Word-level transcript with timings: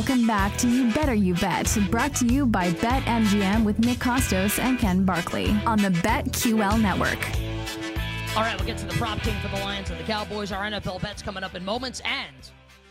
Welcome 0.00 0.26
back 0.26 0.56
to 0.56 0.66
You 0.66 0.90
Better 0.94 1.12
You 1.12 1.34
Bet, 1.34 1.76
brought 1.90 2.14
to 2.16 2.26
you 2.26 2.46
by 2.46 2.70
BetMGM 2.70 3.66
with 3.66 3.78
Nick 3.80 3.98
Kostos 3.98 4.58
and 4.58 4.78
Ken 4.78 5.04
Barkley 5.04 5.50
on 5.66 5.76
the 5.76 5.90
BetQL 5.90 6.80
network. 6.80 7.18
All 8.34 8.42
right, 8.42 8.56
we'll 8.56 8.66
get 8.66 8.78
to 8.78 8.86
the 8.86 8.94
prop 8.94 9.20
king 9.20 9.38
for 9.42 9.48
the 9.48 9.62
Lions 9.62 9.90
and 9.90 10.00
the 10.00 10.04
Cowboys. 10.04 10.52
Our 10.52 10.64
NFL 10.64 11.02
bets 11.02 11.20
coming 11.20 11.44
up 11.44 11.54
in 11.54 11.62
moments, 11.66 12.00
and 12.06 12.34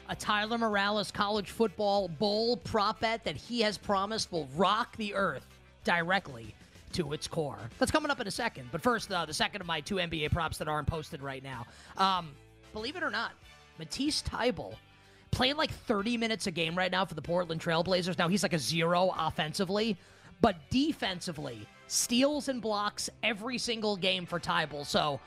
a 0.07 0.15
Tyler 0.15 0.59
Morales 0.59 1.09
college 1.09 1.49
football 1.49 2.09
bowl 2.09 2.57
prop 2.57 2.99
bet 2.99 3.23
that 3.23 3.35
he 3.35 3.61
has 3.61 3.75
promised 3.75 4.31
will 4.31 4.47
rock 4.55 4.95
the 4.97 5.15
earth 5.15 5.47
directly 5.83 6.53
to 6.93 7.13
its 7.13 7.27
core. 7.27 7.57
That's 7.79 7.91
coming 7.91 8.11
up 8.11 8.19
in 8.19 8.27
a 8.27 8.31
second. 8.31 8.69
But 8.71 8.83
first, 8.83 9.11
uh, 9.11 9.25
the 9.25 9.33
second 9.33 9.61
of 9.61 9.67
my 9.67 9.81
two 9.81 9.95
NBA 9.95 10.31
props 10.31 10.59
that 10.59 10.67
aren't 10.67 10.87
posted 10.87 11.23
right 11.23 11.41
now. 11.41 11.65
Um, 11.97 12.33
believe 12.71 12.95
it 12.95 13.01
or 13.01 13.09
not, 13.09 13.31
Matisse 13.79 14.21
Thybulle 14.21 14.75
playing 15.31 15.57
like 15.57 15.71
30 15.71 16.17
minutes 16.17 16.47
a 16.47 16.51
game 16.51 16.77
right 16.77 16.91
now 16.91 17.05
for 17.05 17.15
the 17.15 17.21
Portland 17.21 17.61
Trailblazers. 17.61 18.17
Now 18.17 18.27
he's 18.27 18.43
like 18.43 18.53
a 18.53 18.59
zero 18.59 19.13
offensively, 19.17 19.97
but 20.41 20.55
defensively, 20.69 21.67
steals 21.87 22.49
and 22.49 22.61
blocks 22.61 23.09
every 23.23 23.57
single 23.57 23.95
game 23.97 24.25
for 24.25 24.39
Thybulle. 24.39 24.85
So 24.85 25.19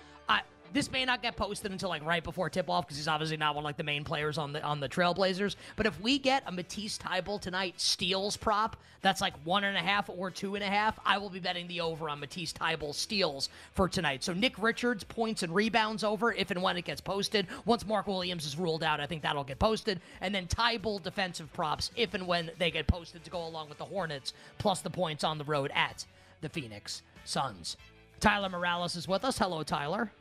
this 0.73 0.91
may 0.91 1.05
not 1.05 1.23
get 1.23 1.37
posted 1.37 1.71
until 1.73 1.89
like 1.89 2.05
right 2.05 2.23
before 2.23 2.49
tip 2.51 2.69
off 2.71 2.87
because 2.87 2.97
he's 2.97 3.09
obviously 3.09 3.37
not 3.37 3.55
one 3.55 3.62
of 3.62 3.65
like 3.65 3.77
the 3.77 3.85
main 3.85 4.05
players 4.05 4.39
on 4.39 4.53
the 4.53 4.62
on 4.62 4.81
the 4.81 4.89
Trailblazers. 4.89 5.57
But 5.77 5.87
if 5.87 6.01
we 6.01 6.19
get 6.19 6.43
a 6.47 6.53
Matisse 6.53 6.98
Thybulle 6.98 7.41
tonight 7.41 7.81
steals 7.81 8.37
prop 8.37 8.77
that's 9.03 9.21
like 9.21 9.35
one 9.45 9.65
and 9.65 9.77
a 9.77 9.81
half 9.81 10.09
or 10.09 10.31
two 10.31 10.55
and 10.55 10.65
a 10.65 10.69
half, 10.69 10.98
I 11.05 11.19
will 11.19 11.29
be 11.29 11.41
betting 11.41 11.67
the 11.67 11.81
over 11.81 12.09
on 12.09 12.21
Matisse 12.21 12.53
Thybulle 12.53 12.95
steals 12.95 13.48
for 13.73 13.89
tonight. 13.89 14.23
So 14.23 14.33
Nick 14.33 14.61
Richards 14.62 15.05
points 15.05 15.43
and 15.43 15.55
rebounds 15.55 16.05
over 16.05 16.33
if 16.33 16.51
and 16.51 16.62
when 16.62 16.77
it 16.77 16.84
gets 16.84 17.01
posted. 17.01 17.47
Once 17.65 17.87
Mark 17.87 18.07
Williams 18.07 18.47
is 18.47 18.57
ruled 18.57 18.83
out, 18.83 19.01
I 19.01 19.07
think 19.07 19.23
that'll 19.23 19.45
get 19.45 19.59
posted. 19.59 20.00
And 20.20 20.34
then 20.34 20.47
Thybulle 20.47 21.03
defensive 21.03 21.53
props 21.53 21.91
if 21.97 22.15
and 22.15 22.27
when 22.27 22.50
they 22.59 22.70
get 22.70 22.87
posted 22.87 23.25
to 23.25 23.31
go 23.31 23.47
along 23.47 23.69
with 23.69 23.78
the 23.78 23.84
Hornets 23.84 24.33
plus 24.59 24.81
the 24.81 24.91
points 24.91 25.25
on 25.25 25.37
the 25.37 25.45
road 25.45 25.73
at 25.75 26.06
the 26.41 26.48
Phoenix 26.48 27.03
Suns. 27.25 27.77
Tyler 28.20 28.48
Morales 28.48 28.95
is 28.95 29.09
with 29.09 29.25
us. 29.25 29.37
Hello, 29.37 29.65
Tyler. 29.65 30.12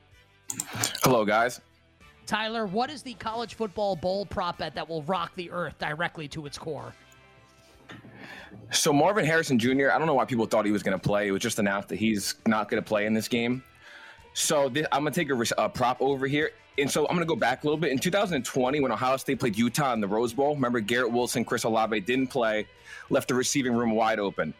Hello, 1.04 1.26
guys. 1.26 1.62
Tyler, 2.26 2.66
what 2.66 2.90
is 2.90 3.04
the 3.04 3.14
college 3.16 3.56
football 3.56 3.96
bowl 3.96 4.26
prop 4.26 4.60
bet 4.60 4.76
that 4.76 4.88
will 4.88 5.04
rock 5.04 5.34
the 5.36 5.52
earth 5.52 5.78
directly 5.80 6.28
to 6.30 6.46
its 6.46 6.58
core? 6.58 6.94
So 8.72 8.94
Marvin 8.94 9.26
Harrison 9.26 9.60
Jr. 9.60 9.92
I 9.92 9.98
don't 9.98 10.08
know 10.08 10.14
why 10.14 10.26
people 10.26 10.46
thought 10.46 10.66
he 10.66 10.72
was 10.72 10.84
going 10.84 10.98
to 10.98 11.08
play. 11.08 11.28
It 11.28 11.32
was 11.32 11.42
just 11.42 11.60
announced 11.60 11.90
that 11.90 11.98
he's 11.98 12.36
not 12.48 12.70
going 12.70 12.82
to 12.82 12.88
play 12.88 13.06
in 13.06 13.14
this 13.14 13.28
game. 13.28 13.64
So 14.34 14.70
this, 14.70 14.88
I'm 14.92 15.02
going 15.04 15.14
to 15.14 15.20
take 15.20 15.30
a, 15.30 15.64
a, 15.64 15.68
prop 15.68 16.02
over 16.02 16.26
here, 16.26 16.52
and 16.78 16.90
so 16.90 17.02
I'm 17.08 17.16
going 17.16 17.28
to 17.28 17.34
go 17.34 17.36
back 17.36 17.64
a 17.64 17.68
little 17.68 17.78
bit. 17.78 17.92
In 17.92 18.00
2020, 18.00 18.80
when 18.80 18.92
Ohio 18.92 19.18
State 19.18 19.42
played 19.42 19.58
Utah 19.58 19.92
in 19.94 20.00
the 20.00 20.08
Rose 20.08 20.32
Bowl, 20.32 20.56
remember 20.56 20.80
Garrett 20.80 21.12
Wilson, 21.12 21.44
Chris 21.44 21.66
Olave 21.66 22.00
didn't 22.02 22.28
play, 22.28 22.66
left 23.10 23.28
the 23.28 23.36
receiving 23.36 23.74
room 23.74 23.92
wide 23.92 24.20
open. 24.20 24.54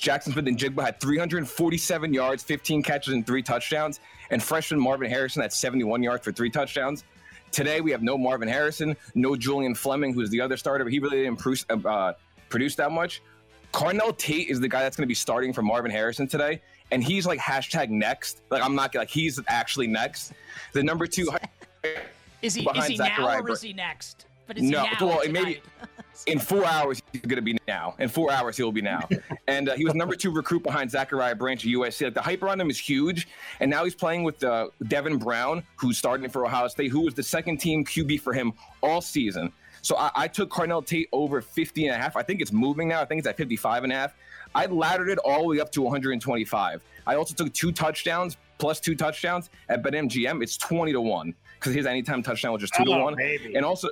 Jaxon 0.00 0.32
Smith-Njigba 0.32 0.82
had 0.84 1.00
347 1.00 2.14
yards, 2.14 2.42
15 2.42 2.82
catches, 2.82 3.12
and 3.12 3.26
three 3.26 3.42
touchdowns 3.42 4.00
and 4.30 4.42
freshman 4.42 4.80
Marvin 4.80 5.08
Harrison 5.10 5.42
at 5.42 5.52
71 5.52 6.02
yards 6.02 6.24
for 6.24 6.32
three 6.32 6.50
touchdowns. 6.50 7.04
Today 7.52 7.80
we 7.80 7.90
have 7.90 8.02
no 8.02 8.18
Marvin 8.18 8.48
Harrison, 8.48 8.96
no 9.14 9.36
Julian 9.36 9.74
Fleming, 9.74 10.12
who's 10.12 10.30
the 10.30 10.40
other 10.40 10.56
starter. 10.56 10.88
He 10.88 10.98
really 10.98 11.22
didn't 11.22 11.38
produce, 11.38 11.64
uh, 11.70 12.12
produce 12.48 12.74
that 12.76 12.90
much. 12.90 13.22
Carnell 13.72 14.16
Tate 14.16 14.48
is 14.48 14.60
the 14.60 14.68
guy 14.68 14.82
that's 14.82 14.96
going 14.96 15.02
to 15.04 15.08
be 15.08 15.14
starting 15.14 15.52
for 15.52 15.62
Marvin 15.62 15.90
Harrison 15.90 16.28
today, 16.28 16.62
and 16.92 17.02
he's 17.02 17.26
like 17.26 17.40
hashtag 17.40 17.90
next. 17.90 18.42
Like 18.50 18.62
I'm 18.62 18.74
not 18.74 18.94
like 18.94 19.08
he's 19.08 19.40
actually 19.48 19.88
next. 19.88 20.32
The 20.72 20.82
number 20.82 21.06
two. 21.06 21.28
is 22.42 22.54
he 22.54 22.68
is 22.76 22.86
he 22.86 22.96
now 22.96 23.38
or 23.38 23.50
is 23.50 23.62
he 23.62 23.72
next? 23.72 24.26
But 24.46 24.58
is 24.58 24.64
no, 24.64 24.86
well, 25.00 25.22
maybe 25.28 25.60
in 26.26 26.38
four 26.38 26.64
hours 26.64 27.02
he's 27.12 27.22
going 27.22 27.36
to 27.36 27.42
be 27.42 27.56
now. 27.66 27.94
In 27.98 28.08
four 28.08 28.30
hours 28.30 28.56
he'll 28.56 28.72
be 28.72 28.82
now. 28.82 29.08
and 29.48 29.68
uh, 29.68 29.74
he 29.74 29.84
was 29.84 29.94
number 29.94 30.14
two 30.14 30.30
recruit 30.30 30.62
behind 30.62 30.90
Zachariah 30.90 31.34
Branch 31.34 31.64
at 31.64 31.70
USC. 31.70 32.04
Like 32.04 32.14
the 32.14 32.22
hype 32.22 32.42
around 32.42 32.60
him 32.60 32.70
is 32.70 32.78
huge. 32.78 33.28
And 33.60 33.70
now 33.70 33.84
he's 33.84 33.94
playing 33.94 34.24
with 34.24 34.42
uh, 34.44 34.68
Devin 34.88 35.18
Brown, 35.18 35.62
who's 35.76 35.98
starting 35.98 36.28
for 36.28 36.44
Ohio 36.44 36.68
State, 36.68 36.90
who 36.90 37.00
was 37.00 37.14
the 37.14 37.22
second 37.22 37.58
team 37.58 37.84
QB 37.84 38.20
for 38.20 38.32
him 38.32 38.52
all 38.82 39.00
season. 39.00 39.52
So 39.82 39.96
I, 39.96 40.10
I 40.14 40.28
took 40.28 40.50
Carnell 40.50 40.84
Tate 40.84 41.08
over 41.12 41.42
50 41.42 41.86
and 41.86 41.94
a 41.94 41.98
half. 41.98 42.16
I 42.16 42.22
think 42.22 42.40
it's 42.40 42.52
moving 42.52 42.88
now. 42.88 43.02
I 43.02 43.04
think 43.04 43.18
it's 43.18 43.28
at 43.28 43.36
55 43.36 43.84
and 43.84 43.92
a 43.92 43.96
half. 43.96 44.14
I 44.54 44.66
laddered 44.66 45.08
it 45.08 45.18
all 45.18 45.40
the 45.40 45.48
way 45.48 45.60
up 45.60 45.70
to 45.72 45.82
125. 45.82 46.82
I 47.06 47.14
also 47.16 47.34
took 47.34 47.52
two 47.52 47.72
touchdowns 47.72 48.36
plus 48.58 48.80
two 48.80 48.94
touchdowns 48.94 49.50
at 49.68 49.82
BetMGM. 49.82 50.42
It's 50.42 50.56
20 50.56 50.92
to 50.92 51.00
1 51.00 51.34
because 51.58 51.74
his 51.74 51.86
anytime 51.86 52.22
touchdown 52.22 52.52
was 52.52 52.60
just 52.60 52.74
2 52.74 52.84
oh, 52.88 52.98
to 52.98 53.04
1. 53.04 53.16
Baby. 53.16 53.56
And 53.56 53.64
also, 53.64 53.88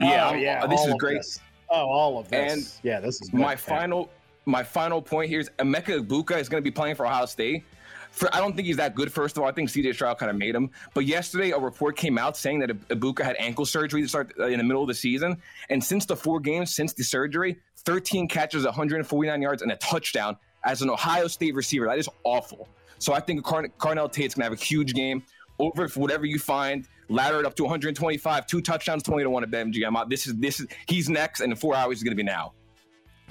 yeah, 0.00 0.30
oh, 0.30 0.34
yeah 0.34 0.66
this 0.66 0.84
is 0.84 0.94
great. 0.94 1.18
This. 1.18 1.38
Oh, 1.70 1.88
all 1.88 2.18
of 2.18 2.28
this. 2.28 2.52
And 2.52 2.68
yeah, 2.82 3.00
this 3.00 3.20
is 3.22 3.28
good. 3.28 3.40
my 3.40 3.56
final 3.56 4.10
my 4.46 4.62
final 4.62 5.00
point 5.00 5.28
here 5.28 5.40
is 5.40 5.50
Emeka 5.58 6.04
Egbuka 6.04 6.38
is 6.38 6.48
going 6.48 6.62
to 6.62 6.64
be 6.64 6.70
playing 6.72 6.96
for 6.96 7.06
Ohio 7.06 7.26
State. 7.26 7.64
For, 8.10 8.34
I 8.34 8.38
don't 8.38 8.56
think 8.56 8.66
he's 8.66 8.78
that 8.78 8.96
good. 8.96 9.12
First 9.12 9.36
of 9.36 9.42
all, 9.42 9.48
I 9.48 9.52
think 9.52 9.70
CJ 9.70 9.94
Stroud 9.94 10.18
kind 10.18 10.30
of 10.30 10.36
made 10.36 10.54
him. 10.54 10.70
But 10.94 11.04
yesterday, 11.04 11.50
a 11.52 11.58
report 11.58 11.96
came 11.96 12.18
out 12.18 12.36
saying 12.36 12.58
that 12.58 12.70
Egbuka 12.88 13.22
had 13.22 13.36
ankle 13.38 13.64
surgery 13.64 14.02
to 14.02 14.08
start 14.08 14.32
uh, 14.40 14.46
in 14.46 14.58
the 14.58 14.64
middle 14.64 14.82
of 14.82 14.88
the 14.88 14.94
season, 14.94 15.40
and 15.68 15.82
since 15.82 16.06
the 16.06 16.16
four 16.16 16.40
games 16.40 16.74
since 16.74 16.92
the 16.92 17.04
surgery, 17.04 17.58
13 17.76 18.26
catches, 18.26 18.64
149 18.64 19.40
yards, 19.40 19.62
and 19.62 19.70
a 19.70 19.76
touchdown 19.76 20.36
as 20.64 20.82
an 20.82 20.90
Ohio 20.90 21.28
State 21.28 21.54
receiver. 21.54 21.86
That 21.86 21.98
is 21.98 22.08
awful. 22.24 22.68
So 22.98 23.12
I 23.14 23.20
think 23.20 23.44
Car- 23.44 23.68
Carnell 23.78 24.10
Tate's 24.12 24.34
gonna 24.34 24.44
have 24.44 24.52
a 24.52 24.56
huge 24.62 24.92
game. 24.94 25.22
Over 25.60 25.88
for 25.88 26.00
whatever 26.00 26.24
you 26.24 26.38
find 26.38 26.88
ladder 27.10 27.40
it 27.40 27.46
up 27.46 27.54
to 27.56 27.64
125, 27.64 28.46
two 28.46 28.60
touchdowns, 28.62 29.02
20 29.02 29.24
to 29.24 29.30
one 29.30 29.42
at 29.42 29.50
BetMGM. 29.50 29.94
Uh, 29.94 30.04
this 30.04 30.26
is 30.26 30.34
this 30.36 30.60
is 30.60 30.66
he's 30.86 31.08
next, 31.10 31.40
and 31.40 31.52
in 31.52 31.56
four 31.56 31.74
hours 31.74 31.98
is 31.98 32.02
going 32.02 32.12
to 32.12 32.16
be 32.16 32.22
now. 32.22 32.52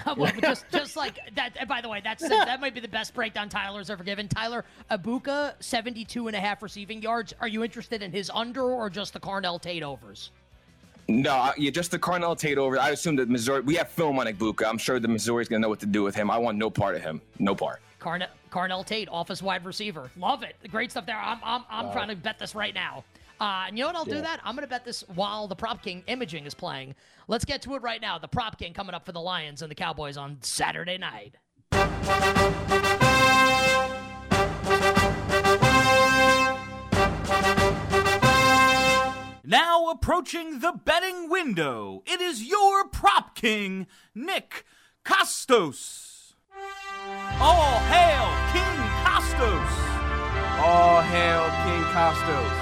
well, 0.18 0.32
just 0.40 0.66
just 0.72 0.96
like 0.96 1.20
that. 1.36 1.58
And 1.60 1.68
by 1.68 1.82
the 1.82 1.90
way, 1.90 2.02
that's 2.04 2.28
that 2.30 2.62
might 2.62 2.74
be 2.74 2.80
the 2.80 2.88
best 2.88 3.14
breakdown 3.14 3.50
Tyler's 3.50 3.90
ever 3.90 4.04
given. 4.04 4.28
Tyler 4.28 4.64
Egbuka, 4.92 5.56
72 5.60 6.28
and 6.28 6.36
a 6.36 6.40
half 6.40 6.62
receiving 6.62 7.02
yards. 7.02 7.34
Are 7.42 7.48
you 7.48 7.64
interested 7.64 8.04
in 8.04 8.12
his 8.12 8.30
under 8.34 8.64
or 8.64 8.90
just 8.90 9.14
the 9.14 9.20
Carnell 9.20 9.62
Tate 9.62 9.84
overs? 9.84 10.32
No, 11.08 11.32
uh, 11.32 11.54
yeah, 11.58 11.72
just 11.72 11.92
the 11.92 12.00
Carnell 12.00 12.38
Tate 12.38 12.60
over. 12.60 12.80
I 12.80 12.92
assume 12.92 13.16
that 13.16 13.30
Missouri. 13.30 13.62
We 13.62 13.76
have 13.76 13.90
film 13.90 14.20
on 14.20 14.28
Egbuka. 14.28 14.68
I'm 14.68 14.78
sure 14.78 15.00
the 15.00 15.08
Missouri's 15.08 15.50
gonna 15.50 15.62
know 15.62 15.70
what 15.70 15.80
to 15.80 15.88
do 15.88 16.04
with 16.04 16.16
him. 16.16 16.30
I 16.30 16.38
want 16.38 16.58
no 16.58 16.70
part 16.70 16.96
of 16.96 17.02
him. 17.02 17.22
No 17.40 17.56
part. 17.56 17.82
Carnell, 18.00 18.28
Carnell 18.50 18.86
Tate, 18.86 19.10
office 19.10 19.42
wide 19.42 19.66
receiver. 19.66 20.12
Love 20.18 20.44
it. 20.44 20.56
Great 20.70 20.92
stuff 20.92 21.06
there. 21.06 21.18
I'm 21.18 21.40
I'm, 21.44 21.64
I'm 21.70 21.86
uh, 21.88 21.94
trying 21.94 22.10
to 22.10 22.16
bet 22.16 22.40
this 22.40 22.56
right 22.56 22.74
now. 22.74 23.04
Uh, 23.40 23.66
and 23.68 23.78
you 23.78 23.84
know 23.84 23.88
what? 23.88 23.96
I'll 23.96 24.08
yeah. 24.08 24.16
do 24.16 24.22
that. 24.22 24.42
I'm 24.44 24.56
going 24.56 24.68
to 24.68 24.70
bet 24.70 24.84
this 24.84 25.04
while 25.16 25.48
the 25.48 25.56
Prop 25.56 25.82
King 25.82 26.04
imaging 26.08 26.46
is 26.46 26.54
playing. 26.54 26.94
Let's 27.28 27.46
get 27.46 27.62
to 27.64 27.76
it 27.76 27.82
right 27.82 28.02
now. 28.02 28.20
The 28.20 28.28
Prop 28.28 28.58
King 28.60 28.74
coming 28.74 28.94
up 28.94 29.06
for 29.06 29.14
the 29.14 29.22
Lions 29.22 29.62
and 29.62 29.72
the 29.72 29.76
Cowboys 29.76 30.18
on 30.18 30.38
Saturday 30.42 30.98
night. 30.98 31.36
Now 39.46 39.90
approaching 39.90 40.60
the 40.60 40.74
betting 40.74 41.30
window, 41.30 42.04
it 42.06 42.22
is 42.22 42.44
your 42.44 42.88
Prop 42.88 43.36
King, 43.36 43.88
Nick 44.14 44.66
Kostos. 45.04 46.34
All 47.40 47.80
hail 47.80 48.39
King 49.40 49.48
Kostos! 49.48 50.60
All 50.60 51.02
hail 51.02 51.46
King 51.64 51.84
Kostos. 51.94 52.56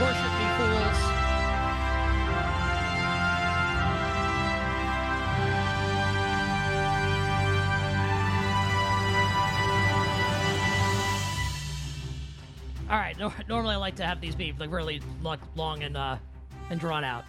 Worship 0.00 0.32
me, 0.38 0.46
fools. 0.56 1.00
All 12.88 12.98
right. 12.98 13.18
No, 13.18 13.32
normally 13.48 13.74
I 13.74 13.78
like 13.78 13.96
to 13.96 14.04
have 14.04 14.20
these 14.20 14.36
be 14.36 14.54
like 14.56 14.70
really 14.70 15.02
long 15.56 15.82
and 15.82 15.96
uh, 15.96 16.16
and 16.70 16.78
drawn 16.78 17.02
out. 17.02 17.24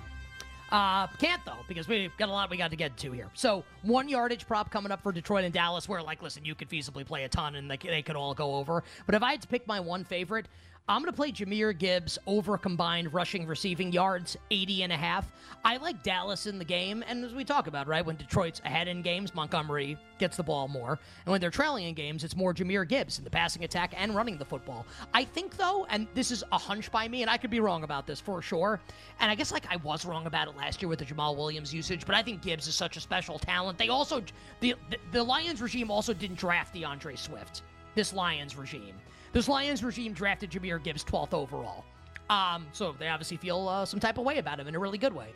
Uh, 0.72 1.08
can't 1.20 1.44
though 1.46 1.60
because 1.68 1.88
we've 1.88 2.16
got 2.18 2.28
a 2.28 2.32
lot 2.32 2.50
we 2.50 2.58
got 2.58 2.72
to 2.72 2.76
get 2.76 2.98
to 2.98 3.12
here. 3.12 3.30
So 3.34 3.64
one 3.84 4.10
yardage 4.10 4.48
prop 4.48 4.72
coming 4.72 4.92
up 4.92 5.04
for 5.04 5.12
Detroit 5.12 5.44
and 5.46 5.54
Dallas, 5.54 5.88
where 5.88 6.02
like, 6.02 6.24
listen, 6.24 6.44
you 6.44 6.56
could 6.56 6.70
feasibly 6.70 7.06
play 7.06 7.24
a 7.24 7.30
ton 7.30 7.56
and 7.56 7.70
they, 7.70 7.78
they 7.78 8.02
could 8.02 8.16
all 8.16 8.34
go 8.34 8.56
over. 8.56 8.84
But 9.06 9.16
if 9.16 9.24
I 9.24 9.32
had 9.32 9.42
to 9.44 9.48
pick 9.48 9.68
my 9.68 9.80
one 9.80 10.04
favorite, 10.04 10.48
I'm 10.88 11.02
going 11.02 11.12
to 11.12 11.16
play 11.16 11.32
Jahmyr 11.32 11.76
Gibbs 11.76 12.20
over 12.28 12.60
combined 12.60 13.12
rushing 13.12 13.48
receiving 13.48 13.92
yards, 13.92 14.38
80 14.52 14.84
and 14.84 14.94
a 14.94 14.96
half. 14.96 15.32
I 15.64 15.78
like 15.78 16.04
Dallas 16.04 16.46
in 16.46 16.60
the 16.60 16.66
game. 16.66 17.04
And 17.08 17.26
as 17.26 17.34
we 17.34 17.44
talk 17.44 17.66
about, 17.66 17.88
right, 17.88 18.06
when 18.06 18.18
Detroit's 18.18 18.62
ahead 18.64 18.88
in 18.88 19.02
games, 19.02 19.34
Montgomery 19.34 19.98
gets 20.20 20.38
the 20.38 20.44
ball 20.44 20.68
more. 20.68 21.00
And 21.26 21.32
when 21.32 21.42
they're 21.42 21.50
trailing 21.50 21.86
in 21.86 21.96
games, 21.96 22.24
it's 22.24 22.36
more 22.36 22.54
Jahmyr 22.54 22.88
Gibbs 22.88 23.18
in 23.18 23.24
the 23.24 23.32
passing 23.32 23.64
attack 23.64 23.96
and 23.98 24.16
running 24.16 24.38
the 24.38 24.46
football. 24.46 24.86
I 25.12 25.24
think, 25.24 25.58
though, 25.58 25.88
and 25.90 26.08
this 26.14 26.30
is 26.30 26.44
a 26.52 26.58
hunch 26.60 26.92
by 26.92 27.08
me, 27.08 27.24
and 27.24 27.32
I 27.32 27.38
could 27.38 27.50
be 27.50 27.60
wrong 27.60 27.84
about 27.84 28.06
this 28.06 28.22
for 28.22 28.40
sure. 28.44 28.80
And 29.20 29.32
I 29.32 29.34
guess, 29.34 29.52
like, 29.52 29.66
I 29.72 29.78
was 29.78 30.06
wrong 30.06 30.28
about 30.28 30.50
it 30.50 30.56
last 30.56 30.84
year 30.84 30.90
with 30.90 31.00
the 31.00 31.06
Jamaal 31.06 31.36
Williams 31.36 31.74
usage, 31.74 32.06
but 32.06 32.14
I 32.14 32.22
think 32.22 32.44
Gibbs 32.44 32.68
is 32.68 32.76
such 32.76 32.96
a 32.96 33.00
special 33.00 33.40
talent. 33.40 33.80
They 33.80 33.90
also, 33.90 34.22
the, 34.60 34.76
the, 34.92 34.98
the 35.12 35.24
Lions 35.24 35.64
regime 35.64 35.90
also 35.90 36.14
didn't 36.14 36.38
draft 36.38 36.76
D'Andre 36.76 37.16
Swift, 37.16 37.64
this 37.96 38.14
Lions 38.14 38.56
regime. 38.56 38.94
This 39.36 39.50
Lions 39.50 39.84
regime 39.84 40.14
drafted 40.14 40.50
Jahmyr 40.50 40.82
Gibbs 40.82 41.04
12th 41.04 41.34
overall. 41.34 41.84
Um, 42.30 42.68
so 42.72 42.96
they 42.98 43.10
obviously 43.10 43.36
feel 43.36 43.68
uh, 43.68 43.84
some 43.84 44.00
type 44.00 44.18
of 44.18 44.24
way 44.24 44.38
about 44.38 44.62
him 44.62 44.68
in 44.70 44.76
a 44.76 44.80
really 44.80 44.98
good 44.98 45.14
way. 45.14 45.34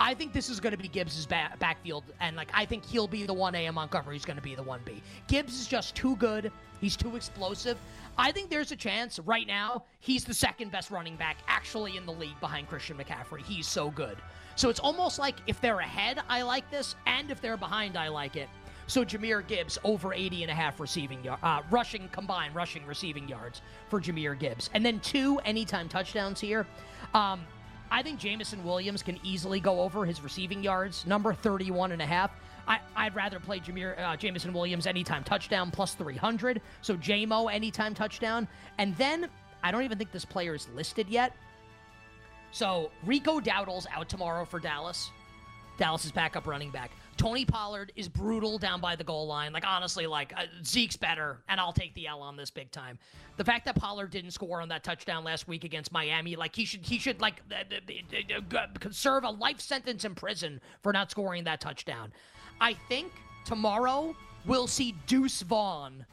I 0.00 0.14
think 0.14 0.32
this 0.32 0.48
is 0.48 0.58
going 0.58 0.70
to 0.70 0.78
be 0.78 0.88
Gibbs's 0.88 1.26
back- 1.26 1.58
backfield, 1.58 2.04
and 2.20 2.34
like 2.34 2.48
I 2.54 2.64
think 2.64 2.82
he'll 2.82 3.06
be 3.06 3.26
the 3.26 3.34
one 3.34 3.54
A, 3.54 3.66
and 3.66 3.74
Montgomery's 3.74 4.24
going 4.24 4.38
to 4.38 4.42
be 4.42 4.54
the 4.54 4.62
one 4.62 4.80
B. 4.86 5.02
Gibbs 5.26 5.60
is 5.60 5.66
just 5.66 5.94
too 5.94 6.16
good. 6.16 6.50
He's 6.80 6.96
too 6.96 7.14
explosive. 7.14 7.76
I 8.16 8.32
think 8.32 8.48
there's 8.48 8.72
a 8.72 8.76
chance 8.76 9.18
right 9.18 9.46
now 9.46 9.84
he's 10.00 10.24
the 10.24 10.32
second 10.32 10.72
best 10.72 10.90
running 10.90 11.16
back 11.16 11.36
actually 11.46 11.98
in 11.98 12.06
the 12.06 12.12
league 12.12 12.40
behind 12.40 12.70
Christian 12.70 12.96
McCaffrey. 12.96 13.42
He's 13.42 13.66
so 13.66 13.90
good. 13.90 14.16
So 14.56 14.70
it's 14.70 14.80
almost 14.80 15.18
like 15.18 15.34
if 15.46 15.60
they're 15.60 15.80
ahead, 15.80 16.20
I 16.26 16.40
like 16.40 16.70
this, 16.70 16.94
and 17.06 17.30
if 17.30 17.42
they're 17.42 17.58
behind, 17.58 17.98
I 17.98 18.08
like 18.08 18.36
it. 18.36 18.48
So 18.92 19.06
Jahmyr 19.06 19.46
Gibbs 19.46 19.78
over 19.84 20.12
80 20.12 20.42
and 20.42 20.50
a 20.50 20.54
half 20.54 20.78
receiving 20.78 21.26
uh, 21.26 21.62
rushing 21.70 22.10
combined 22.10 22.54
rushing 22.54 22.84
receiving 22.84 23.26
yards 23.26 23.62
for 23.88 24.02
Jahmyr 24.02 24.38
Gibbs, 24.38 24.68
and 24.74 24.84
then 24.84 25.00
two 25.00 25.40
anytime 25.46 25.88
touchdowns 25.88 26.38
here. 26.38 26.66
Um, 27.14 27.40
I 27.90 28.02
think 28.02 28.18
Jameson 28.18 28.62
Williams 28.62 29.02
can 29.02 29.18
easily 29.22 29.60
go 29.60 29.80
over 29.80 30.04
his 30.04 30.20
receiving 30.20 30.62
yards 30.62 31.06
number 31.06 31.32
31 31.32 31.92
and 31.92 32.02
a 32.02 32.06
half. 32.06 32.32
I, 32.68 32.80
would 33.04 33.14
rather 33.14 33.40
play 33.40 33.60
Jameer, 33.60 33.98
uh, 33.98 34.14
Jameson 34.14 34.52
Williams 34.52 34.86
anytime 34.86 35.24
touchdown 35.24 35.70
plus 35.70 35.94
300. 35.94 36.60
So 36.82 36.94
JMO 36.94 37.50
anytime 37.50 37.94
touchdown. 37.94 38.46
And 38.76 38.94
then 38.98 39.30
I 39.62 39.70
don't 39.70 39.84
even 39.84 39.96
think 39.96 40.12
this 40.12 40.26
player 40.26 40.54
is 40.54 40.68
listed 40.74 41.08
yet. 41.08 41.34
So 42.50 42.90
Rico 43.06 43.40
Dowdle's 43.40 43.86
out 43.90 44.10
tomorrow 44.10 44.44
for 44.44 44.60
Dallas. 44.60 45.10
Dallas 45.78 46.04
is 46.04 46.12
backup 46.12 46.46
running 46.46 46.70
back. 46.70 46.90
Tony 47.16 47.44
Pollard 47.44 47.92
is 47.94 48.08
brutal 48.08 48.58
down 48.58 48.80
by 48.80 48.96
the 48.96 49.04
goal 49.04 49.26
line. 49.26 49.52
Like 49.52 49.66
honestly, 49.66 50.06
like 50.06 50.32
uh, 50.36 50.44
Zeke's 50.64 50.96
better, 50.96 51.38
and 51.48 51.60
I'll 51.60 51.72
take 51.72 51.94
the 51.94 52.06
L 52.06 52.22
on 52.22 52.36
this 52.36 52.50
big 52.50 52.70
time. 52.70 52.98
The 53.36 53.44
fact 53.44 53.64
that 53.66 53.76
Pollard 53.76 54.10
didn't 54.10 54.32
score 54.32 54.60
on 54.60 54.68
that 54.68 54.82
touchdown 54.82 55.24
last 55.24 55.46
week 55.46 55.64
against 55.64 55.92
Miami, 55.92 56.36
like 56.36 56.54
he 56.54 56.64
should, 56.64 56.84
he 56.84 56.98
should 56.98 57.20
like 57.20 57.42
serve 58.90 59.24
a 59.24 59.30
life 59.30 59.60
sentence 59.60 60.04
in 60.04 60.14
prison 60.14 60.60
for 60.82 60.92
not 60.92 61.10
scoring 61.10 61.44
that 61.44 61.60
touchdown. 61.60 62.12
I 62.60 62.74
think 62.88 63.12
tomorrow 63.44 64.14
we'll 64.46 64.66
see 64.66 64.94
Deuce 65.06 65.42
Vaughn 65.42 66.04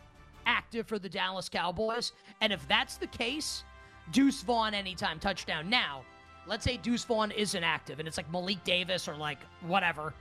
active 0.45 0.87
for 0.87 0.99
the 0.99 1.09
Dallas 1.09 1.49
Cowboys, 1.49 2.11
and 2.41 2.51
if 2.51 2.67
that's 2.67 2.97
the 2.97 3.07
case, 3.07 3.63
Deuce 4.11 4.41
Vaughn 4.41 4.73
anytime 4.73 5.19
touchdown. 5.19 5.69
Now, 5.69 6.03
let's 6.47 6.63
say 6.63 6.77
Deuce 6.77 7.03
Vaughn 7.03 7.31
isn't 7.31 7.63
active, 7.63 7.99
and 7.99 8.07
it's 8.07 8.17
like 8.17 8.31
Malik 8.31 8.63
Davis 8.63 9.07
or 9.07 9.15
like 9.15 9.39
whatever 9.61 10.13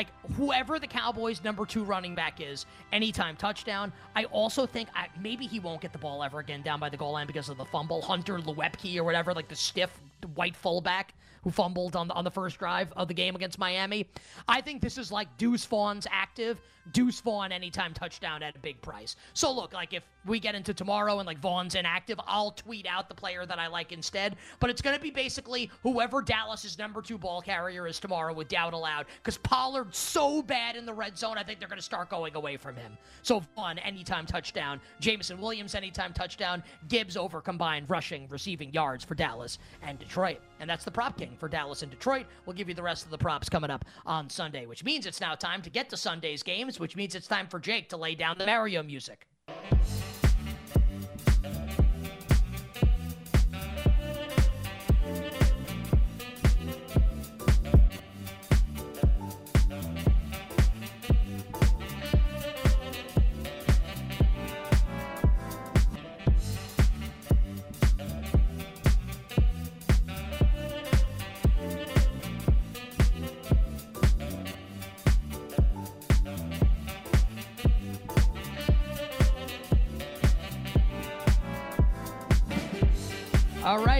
like 0.00 0.08
whoever 0.38 0.78
the 0.78 0.86
Cowboys' 0.86 1.44
number 1.44 1.66
two 1.66 1.84
running 1.84 2.14
back 2.14 2.40
is, 2.40 2.64
anytime 2.90 3.36
touchdown. 3.36 3.92
I 4.16 4.24
also 4.24 4.64
think 4.64 4.88
I, 4.94 5.08
maybe 5.20 5.46
he 5.46 5.60
won't 5.60 5.82
get 5.82 5.92
the 5.92 5.98
ball 5.98 6.24
ever 6.24 6.38
again 6.38 6.62
down 6.62 6.80
by 6.80 6.88
the 6.88 6.96
goal 6.96 7.12
line 7.12 7.26
because 7.26 7.50
of 7.50 7.58
the 7.58 7.66
fumble. 7.66 8.00
Hunter 8.00 8.38
Luepke 8.38 8.96
or 8.96 9.04
whatever, 9.04 9.34
like 9.34 9.48
the 9.48 9.54
stiff 9.54 9.90
white 10.34 10.56
fullback 10.56 11.12
who 11.42 11.50
fumbled 11.50 11.96
on 11.96 12.08
the, 12.08 12.14
on 12.14 12.24
the 12.24 12.30
first 12.30 12.58
drive 12.58 12.90
of 12.96 13.08
the 13.08 13.14
game 13.14 13.36
against 13.36 13.58
Miami. 13.58 14.08
I 14.48 14.62
think 14.62 14.80
this 14.80 14.96
is 14.96 15.12
like 15.12 15.28
Deuce 15.36 15.66
Vaughn's 15.66 16.06
active, 16.10 16.62
Deuce 16.92 17.20
Vaughn 17.20 17.52
anytime 17.52 17.92
touchdown 17.92 18.42
at 18.42 18.56
a 18.56 18.58
big 18.58 18.80
price. 18.80 19.16
So 19.34 19.52
look, 19.52 19.74
like 19.74 19.92
if 19.92 20.02
we 20.26 20.40
get 20.40 20.54
into 20.54 20.74
tomorrow 20.74 21.18
and 21.18 21.26
like 21.26 21.38
Vaughn's 21.38 21.74
inactive, 21.74 22.20
I'll 22.26 22.52
tweet 22.52 22.86
out 22.86 23.08
the 23.08 23.14
player 23.14 23.46
that 23.46 23.58
I 23.58 23.66
like 23.66 23.92
instead. 23.92 24.36
But 24.58 24.70
it's 24.70 24.82
going 24.82 24.96
to 24.96 25.02
be 25.02 25.10
basically 25.10 25.70
whoever 25.82 26.22
Dallas's 26.22 26.78
number 26.78 27.02
two 27.02 27.18
ball 27.18 27.40
carrier 27.42 27.86
is 27.86 27.98
tomorrow 27.98 28.32
with 28.32 28.48
Dowdle 28.48 28.88
out 28.88 29.06
because 29.22 29.38
Pollard's 29.38 29.98
so 29.98 30.42
bad 30.42 30.76
in 30.76 30.86
the 30.86 30.92
red 30.92 31.16
zone. 31.16 31.38
I 31.38 31.42
think 31.42 31.58
they're 31.58 31.68
going 31.68 31.78
to 31.78 31.84
start 31.84 32.10
going 32.10 32.34
away 32.34 32.56
from 32.56 32.76
him. 32.76 32.96
So 33.22 33.42
Vaughn 33.56 33.78
anytime 33.78 34.26
touchdown, 34.26 34.80
Jameson 35.00 35.40
Williams 35.40 35.74
anytime 35.74 36.12
touchdown, 36.12 36.62
Gibbs 36.88 37.16
over 37.16 37.40
combined 37.40 37.88
rushing, 37.88 38.28
receiving 38.28 38.72
yards 38.72 39.04
for 39.04 39.14
Dallas 39.14 39.58
and 39.82 39.98
Detroit. 39.98 40.40
And 40.60 40.68
that's 40.68 40.84
the 40.84 40.90
prop 40.90 41.18
king 41.18 41.36
for 41.38 41.48
Dallas 41.48 41.82
and 41.82 41.90
Detroit. 41.90 42.26
We'll 42.46 42.56
give 42.56 42.68
you 42.68 42.74
the 42.74 42.82
rest 42.82 43.04
of 43.04 43.10
the 43.10 43.18
props 43.18 43.48
coming 43.48 43.70
up 43.70 43.84
on 44.06 44.28
Sunday, 44.28 44.66
which 44.66 44.84
means 44.84 45.06
it's 45.06 45.20
now 45.20 45.34
time 45.34 45.62
to 45.62 45.70
get 45.70 45.88
to 45.90 45.96
Sunday's 45.96 46.42
games, 46.42 46.78
which 46.78 46.96
means 46.96 47.14
it's 47.14 47.26
time 47.26 47.46
for 47.48 47.58
Jake 47.58 47.88
to 47.90 47.96
lay 47.96 48.14
down 48.14 48.36
the 48.38 48.46
Mario 48.46 48.82
music. 48.82 49.26
All 49.68 50.29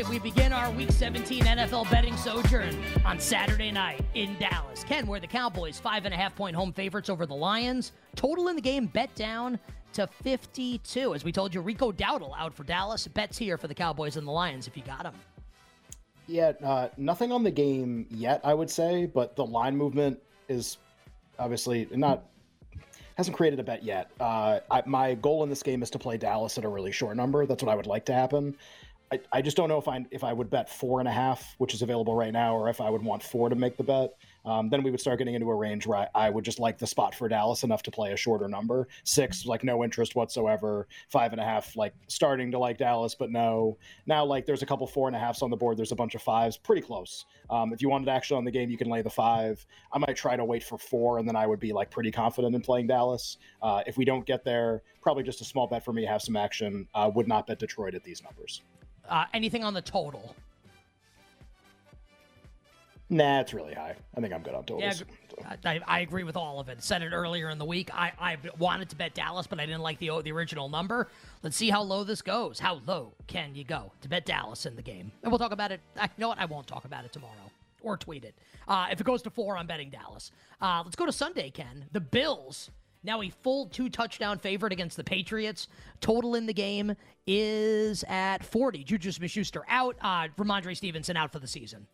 right, 0.02 0.10
we 0.10 0.18
begin 0.18 0.52
our 0.52 0.70
Week 0.70 0.90
17 0.90 1.44
NFL 1.44 1.90
betting 1.90 2.16
sojourn 2.16 2.74
on 3.04 3.18
Saturday 3.18 3.70
night 3.70 4.02
in 4.14 4.34
Dallas. 4.38 4.82
Ken, 4.82 5.06
where 5.06 5.20
the 5.20 5.26
Cowboys 5.26 5.78
five 5.78 6.04
and 6.06 6.14
a 6.14 6.16
half 6.16 6.34
point 6.34 6.56
home 6.56 6.72
favorites 6.72 7.10
over 7.10 7.26
the 7.26 7.34
Lions. 7.34 7.92
Total 8.16 8.48
in 8.48 8.56
the 8.56 8.62
game 8.62 8.86
bet 8.86 9.14
down 9.14 9.58
to 9.92 10.06
52. 10.06 11.14
As 11.14 11.24
we 11.24 11.32
told 11.32 11.54
you, 11.54 11.60
Rico 11.60 11.92
Dowdle 11.92 12.32
out 12.38 12.54
for 12.54 12.64
Dallas. 12.64 13.06
Bets 13.08 13.36
here 13.36 13.58
for 13.58 13.68
the 13.68 13.74
Cowboys 13.74 14.16
and 14.16 14.26
the 14.26 14.30
Lions 14.30 14.66
if 14.66 14.76
you 14.76 14.82
got 14.84 15.02
them. 15.02 15.14
Yeah, 16.26 16.52
uh, 16.62 16.88
nothing 16.96 17.32
on 17.32 17.42
the 17.42 17.50
game 17.50 18.06
yet, 18.10 18.40
I 18.44 18.54
would 18.54 18.70
say, 18.70 19.06
but 19.06 19.36
the 19.36 19.44
line 19.44 19.76
movement 19.76 20.18
is 20.48 20.78
obviously 21.38 21.88
not 21.90 22.24
hasn't 23.16 23.36
created 23.36 23.60
a 23.60 23.62
bet 23.62 23.82
yet. 23.82 24.10
Uh, 24.18 24.60
I, 24.70 24.82
my 24.86 25.14
goal 25.14 25.42
in 25.42 25.50
this 25.50 25.62
game 25.62 25.82
is 25.82 25.90
to 25.90 25.98
play 25.98 26.16
Dallas 26.16 26.56
at 26.56 26.64
a 26.64 26.68
really 26.68 26.92
short 26.92 27.16
number. 27.16 27.44
That's 27.44 27.62
what 27.62 27.70
I 27.70 27.74
would 27.74 27.86
like 27.86 28.06
to 28.06 28.14
happen. 28.14 28.56
I, 29.32 29.42
just 29.42 29.56
don't 29.56 29.68
know 29.68 29.78
if 29.78 29.88
I 29.88 30.04
if 30.12 30.22
I 30.22 30.32
would 30.32 30.50
bet 30.50 30.70
four 30.70 31.00
and 31.00 31.08
a 31.08 31.12
half, 31.12 31.56
which 31.58 31.74
is 31.74 31.82
available 31.82 32.14
right 32.14 32.32
now, 32.32 32.56
or 32.56 32.68
if 32.68 32.80
I 32.80 32.88
would 32.88 33.02
want 33.02 33.24
four 33.24 33.48
to 33.48 33.56
make 33.56 33.76
the 33.76 33.82
bet. 33.82 34.14
Um, 34.44 34.70
then 34.70 34.82
we 34.82 34.90
would 34.90 35.00
start 35.00 35.18
getting 35.18 35.34
into 35.34 35.50
a 35.50 35.54
range 35.54 35.86
where 35.86 35.98
I, 35.98 36.08
I, 36.14 36.30
would 36.30 36.44
just 36.44 36.60
like 36.60 36.78
the 36.78 36.86
spot 36.86 37.14
for 37.14 37.28
Dallas 37.28 37.62
enough 37.62 37.82
to 37.82 37.90
play 37.90 38.12
a 38.12 38.16
shorter 38.16 38.48
number. 38.48 38.88
Six, 39.04 39.44
like 39.44 39.64
no 39.64 39.84
interest 39.84 40.14
whatsoever. 40.14 40.86
Five 41.08 41.32
and 41.32 41.40
a 41.40 41.44
half, 41.44 41.76
like 41.76 41.92
starting 42.06 42.52
to 42.52 42.58
like 42.58 42.78
Dallas, 42.78 43.14
but 43.14 43.30
no. 43.30 43.76
Now, 44.06 44.24
like 44.24 44.46
there's 44.46 44.62
a 44.62 44.66
couple 44.66 44.86
four 44.86 45.08
and 45.08 45.16
a 45.16 45.18
halfs 45.18 45.42
on 45.42 45.50
the 45.50 45.56
board. 45.56 45.76
There's 45.76 45.92
a 45.92 45.96
bunch 45.96 46.14
of 46.14 46.22
fives, 46.22 46.56
pretty 46.56 46.82
close. 46.82 47.26
Um, 47.50 47.72
if 47.72 47.82
you 47.82 47.88
wanted 47.88 48.08
action 48.08 48.36
on 48.36 48.44
the 48.44 48.50
game, 48.52 48.70
you 48.70 48.78
can 48.78 48.88
lay 48.88 49.02
the 49.02 49.10
five. 49.10 49.64
I 49.92 49.98
might 49.98 50.16
try 50.16 50.36
to 50.36 50.44
wait 50.44 50.62
for 50.62 50.78
four, 50.78 51.18
and 51.18 51.26
then 51.26 51.36
I 51.36 51.46
would 51.46 51.60
be 51.60 51.72
like 51.72 51.90
pretty 51.90 52.12
confident 52.12 52.54
in 52.54 52.62
playing 52.62 52.86
Dallas. 52.86 53.38
Uh, 53.60 53.82
if 53.86 53.98
we 53.98 54.04
don't 54.04 54.24
get 54.24 54.44
there, 54.44 54.82
probably 55.02 55.24
just 55.24 55.40
a 55.40 55.44
small 55.44 55.66
bet 55.66 55.84
for 55.84 55.92
me, 55.92 56.04
have 56.04 56.22
some 56.22 56.36
action. 56.36 56.86
Uh, 56.94 57.10
would 57.12 57.26
not 57.26 57.48
bet 57.48 57.58
Detroit 57.58 57.94
at 57.94 58.04
these 58.04 58.22
numbers. 58.22 58.62
Uh, 59.10 59.24
anything 59.34 59.64
on 59.64 59.74
the 59.74 59.82
total? 59.82 60.34
Nah, 63.12 63.40
it's 63.40 63.52
really 63.52 63.74
high. 63.74 63.96
I 64.16 64.20
think 64.20 64.32
I'm 64.32 64.42
good 64.42 64.54
on 64.54 64.64
totals. 64.64 65.02
Yeah, 65.36 65.56
I, 65.64 65.80
I, 65.84 66.00
agree 66.00 66.22
with 66.22 66.36
all 66.36 66.60
of 66.60 66.68
it. 66.68 66.80
Said 66.80 67.02
it 67.02 67.10
earlier 67.12 67.50
in 67.50 67.58
the 67.58 67.64
week. 67.64 67.90
I, 67.92 68.12
I 68.20 68.36
wanted 68.56 68.88
to 68.90 68.96
bet 68.96 69.14
Dallas, 69.14 69.48
but 69.48 69.58
I 69.58 69.66
didn't 69.66 69.80
like 69.80 69.98
the 69.98 70.22
the 70.22 70.30
original 70.30 70.68
number. 70.68 71.08
Let's 71.42 71.56
see 71.56 71.70
how 71.70 71.82
low 71.82 72.04
this 72.04 72.22
goes. 72.22 72.60
How 72.60 72.80
low 72.86 73.12
can 73.26 73.56
you 73.56 73.64
go 73.64 73.90
to 74.02 74.08
bet 74.08 74.26
Dallas 74.26 74.64
in 74.64 74.76
the 74.76 74.82
game? 74.82 75.10
And 75.24 75.32
we'll 75.32 75.40
talk 75.40 75.50
about 75.50 75.72
it. 75.72 75.80
I, 75.98 76.04
you 76.04 76.10
know 76.18 76.28
what? 76.28 76.38
I 76.38 76.44
won't 76.44 76.68
talk 76.68 76.84
about 76.84 77.04
it 77.04 77.12
tomorrow 77.12 77.50
or 77.82 77.96
tweet 77.96 78.24
it. 78.24 78.36
Uh, 78.68 78.86
if 78.92 79.00
it 79.00 79.04
goes 79.04 79.22
to 79.22 79.30
four, 79.30 79.56
I'm 79.56 79.66
betting 79.66 79.90
Dallas. 79.90 80.30
Uh, 80.60 80.82
let's 80.84 80.94
go 80.94 81.06
to 81.06 81.12
Sunday, 81.12 81.50
Ken. 81.50 81.86
The 81.90 82.00
Bills 82.00 82.70
now 83.02 83.22
a 83.22 83.30
full 83.30 83.66
two 83.66 83.88
touchdown 83.88 84.38
favorite 84.38 84.72
against 84.72 84.96
the 84.96 85.04
Patriots. 85.04 85.68
Total 86.00 86.34
in 86.34 86.46
the 86.46 86.52
game 86.52 86.94
is 87.26 88.04
at 88.08 88.44
40. 88.44 88.84
Juju 88.84 89.12
Smith-Schuster 89.12 89.64
out. 89.68 89.96
Uh, 90.00 90.28
Rhamondre 90.38 90.76
Stevenson 90.76 91.16
out 91.16 91.32
for 91.32 91.38
the 91.38 91.46
season. 91.46 91.86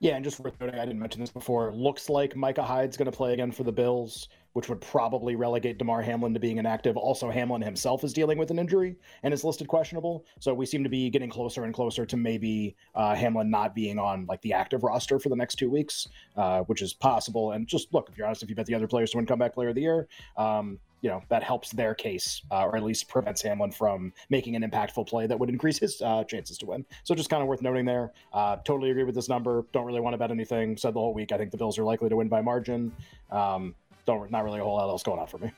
Yeah, 0.00 0.14
and 0.14 0.24
just 0.24 0.38
worth 0.38 0.60
noting, 0.60 0.78
I 0.78 0.84
didn't 0.84 1.00
mention 1.00 1.20
this 1.20 1.30
before. 1.30 1.72
Looks 1.74 2.08
like 2.08 2.36
Micah 2.36 2.62
Hyde's 2.62 2.96
going 2.96 3.10
to 3.10 3.16
play 3.16 3.32
again 3.32 3.50
for 3.50 3.64
the 3.64 3.72
Bills 3.72 4.28
which 4.58 4.68
would 4.68 4.80
probably 4.80 5.36
relegate 5.36 5.78
Damar 5.78 6.02
Hamlin 6.02 6.34
to 6.34 6.40
being 6.40 6.58
inactive. 6.58 6.96
Also, 6.96 7.30
Hamlin 7.30 7.62
himself 7.62 8.02
is 8.02 8.12
dealing 8.12 8.38
with 8.38 8.50
an 8.50 8.58
injury 8.58 8.96
and 9.22 9.32
is 9.32 9.44
listed 9.44 9.68
questionable. 9.68 10.24
So 10.40 10.52
we 10.52 10.66
seem 10.66 10.82
to 10.82 10.90
be 10.90 11.10
getting 11.10 11.30
closer 11.30 11.62
and 11.62 11.72
closer 11.72 12.04
to 12.06 12.16
maybe 12.16 12.74
uh, 12.94 13.14
Hamlin 13.14 13.50
not 13.50 13.72
being 13.72 14.00
on 14.00 14.26
like 14.26 14.42
the 14.42 14.52
active 14.52 14.82
roster 14.82 15.20
for 15.20 15.28
the 15.28 15.36
next 15.36 15.56
two 15.60 15.70
weeks, 15.70 16.08
uh, 16.36 16.62
which 16.62 16.82
is 16.82 16.92
possible. 16.92 17.52
And 17.52 17.68
just 17.68 17.94
look, 17.94 18.08
if 18.10 18.18
you're 18.18 18.26
honest, 18.26 18.42
if 18.42 18.48
you 18.48 18.56
bet 18.56 18.66
the 18.66 18.74
other 18.74 18.88
players 18.88 19.12
to 19.12 19.18
win 19.18 19.26
comeback 19.26 19.54
player 19.54 19.68
of 19.68 19.76
the 19.76 19.82
year, 19.82 20.08
um, 20.36 20.80
you 21.00 21.08
know 21.08 21.22
that 21.28 21.42
helps 21.42 21.70
their 21.70 21.94
case, 21.94 22.42
uh, 22.50 22.64
or 22.64 22.76
at 22.76 22.82
least 22.82 23.08
prevents 23.08 23.42
Hamlin 23.42 23.70
from 23.70 24.12
making 24.30 24.56
an 24.56 24.68
impactful 24.68 25.06
play 25.08 25.26
that 25.26 25.38
would 25.38 25.48
increase 25.48 25.78
his 25.78 26.00
uh, 26.02 26.24
chances 26.24 26.58
to 26.58 26.66
win. 26.66 26.84
So 27.04 27.14
just 27.14 27.30
kind 27.30 27.42
of 27.42 27.48
worth 27.48 27.62
noting 27.62 27.84
there. 27.84 28.12
Uh, 28.32 28.56
totally 28.64 28.90
agree 28.90 29.04
with 29.04 29.14
this 29.14 29.28
number. 29.28 29.64
Don't 29.72 29.86
really 29.86 30.00
want 30.00 30.14
to 30.14 30.18
bet 30.18 30.30
anything. 30.30 30.76
Said 30.76 30.94
the 30.94 31.00
whole 31.00 31.14
week. 31.14 31.32
I 31.32 31.38
think 31.38 31.50
the 31.50 31.56
Bills 31.56 31.78
are 31.78 31.84
likely 31.84 32.08
to 32.08 32.16
win 32.16 32.28
by 32.28 32.40
margin. 32.40 32.92
Um, 33.30 33.74
don't 34.06 34.30
not 34.30 34.44
really 34.44 34.60
a 34.60 34.64
whole 34.64 34.76
lot 34.76 34.88
else 34.88 35.02
going 35.02 35.20
on 35.20 35.26
for 35.26 35.38
me. 35.38 35.52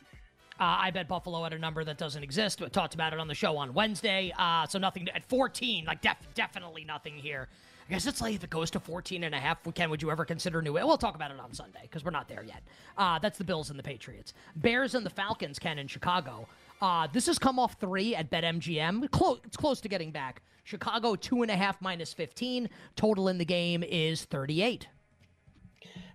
Uh, 0.61 0.77
I 0.79 0.91
bet 0.91 1.09
Buffalo 1.09 1.47
at 1.47 1.55
a 1.55 1.59
number 1.59 1.85
that 1.85 1.97
doesn't 1.97 2.23
exist. 2.23 2.61
We 2.61 2.69
talked 2.69 2.93
about 2.93 3.15
it 3.15 3.19
on 3.19 3.29
the 3.29 3.35
show 3.35 3.57
on 3.57 3.73
Wednesday. 3.73 4.31
Uh, 4.39 4.67
so 4.67 4.79
nothing 4.79 5.09
at 5.15 5.25
14, 5.25 5.87
like 5.87 6.03
def, 6.03 6.19
definitely 6.35 6.85
nothing 6.85 7.15
here. 7.15 7.49
I 7.91 7.93
guess 7.93 8.07
it's 8.07 8.21
like 8.21 8.37
if 8.37 8.45
it 8.45 8.51
goes 8.51 8.71
to 8.71 8.79
14 8.79 9.25
and 9.25 9.35
a 9.35 9.41
half, 9.41 9.59
Ken, 9.75 9.91
would 9.91 10.01
you 10.01 10.13
ever 10.13 10.25
consider 10.25 10.63
New 10.63 10.71
England? 10.71 10.87
We'll 10.87 10.97
talk 10.97 11.17
about 11.17 11.33
it 11.33 11.41
on 11.41 11.53
Sunday 11.53 11.81
because 11.83 12.05
we're 12.05 12.13
not 12.13 12.29
there 12.29 12.45
yet. 12.45 12.63
Uh, 12.97 13.19
that's 13.19 13.37
the 13.37 13.43
Bills 13.43 13.69
and 13.69 13.77
the 13.77 13.83
Patriots. 13.83 14.33
Bears 14.55 14.95
and 14.95 15.05
the 15.05 15.11
Falcons, 15.11 15.59
Ken, 15.59 15.77
in 15.77 15.89
Chicago. 15.89 16.47
Uh, 16.81 17.09
this 17.13 17.27
has 17.27 17.37
come 17.37 17.59
off 17.59 17.81
three 17.81 18.15
at 18.15 18.31
BetMGM. 18.31 19.09
It's 19.45 19.57
close 19.57 19.81
to 19.81 19.89
getting 19.89 20.13
back. 20.13 20.41
Chicago, 20.63 21.17
two 21.17 21.43
and 21.43 21.51
a 21.51 21.57
half 21.57 21.83
minus 21.83 22.13
15. 22.13 22.71
Total 22.95 23.27
in 23.27 23.39
the 23.39 23.45
game 23.45 23.83
is 23.83 24.25
38. 24.25 24.87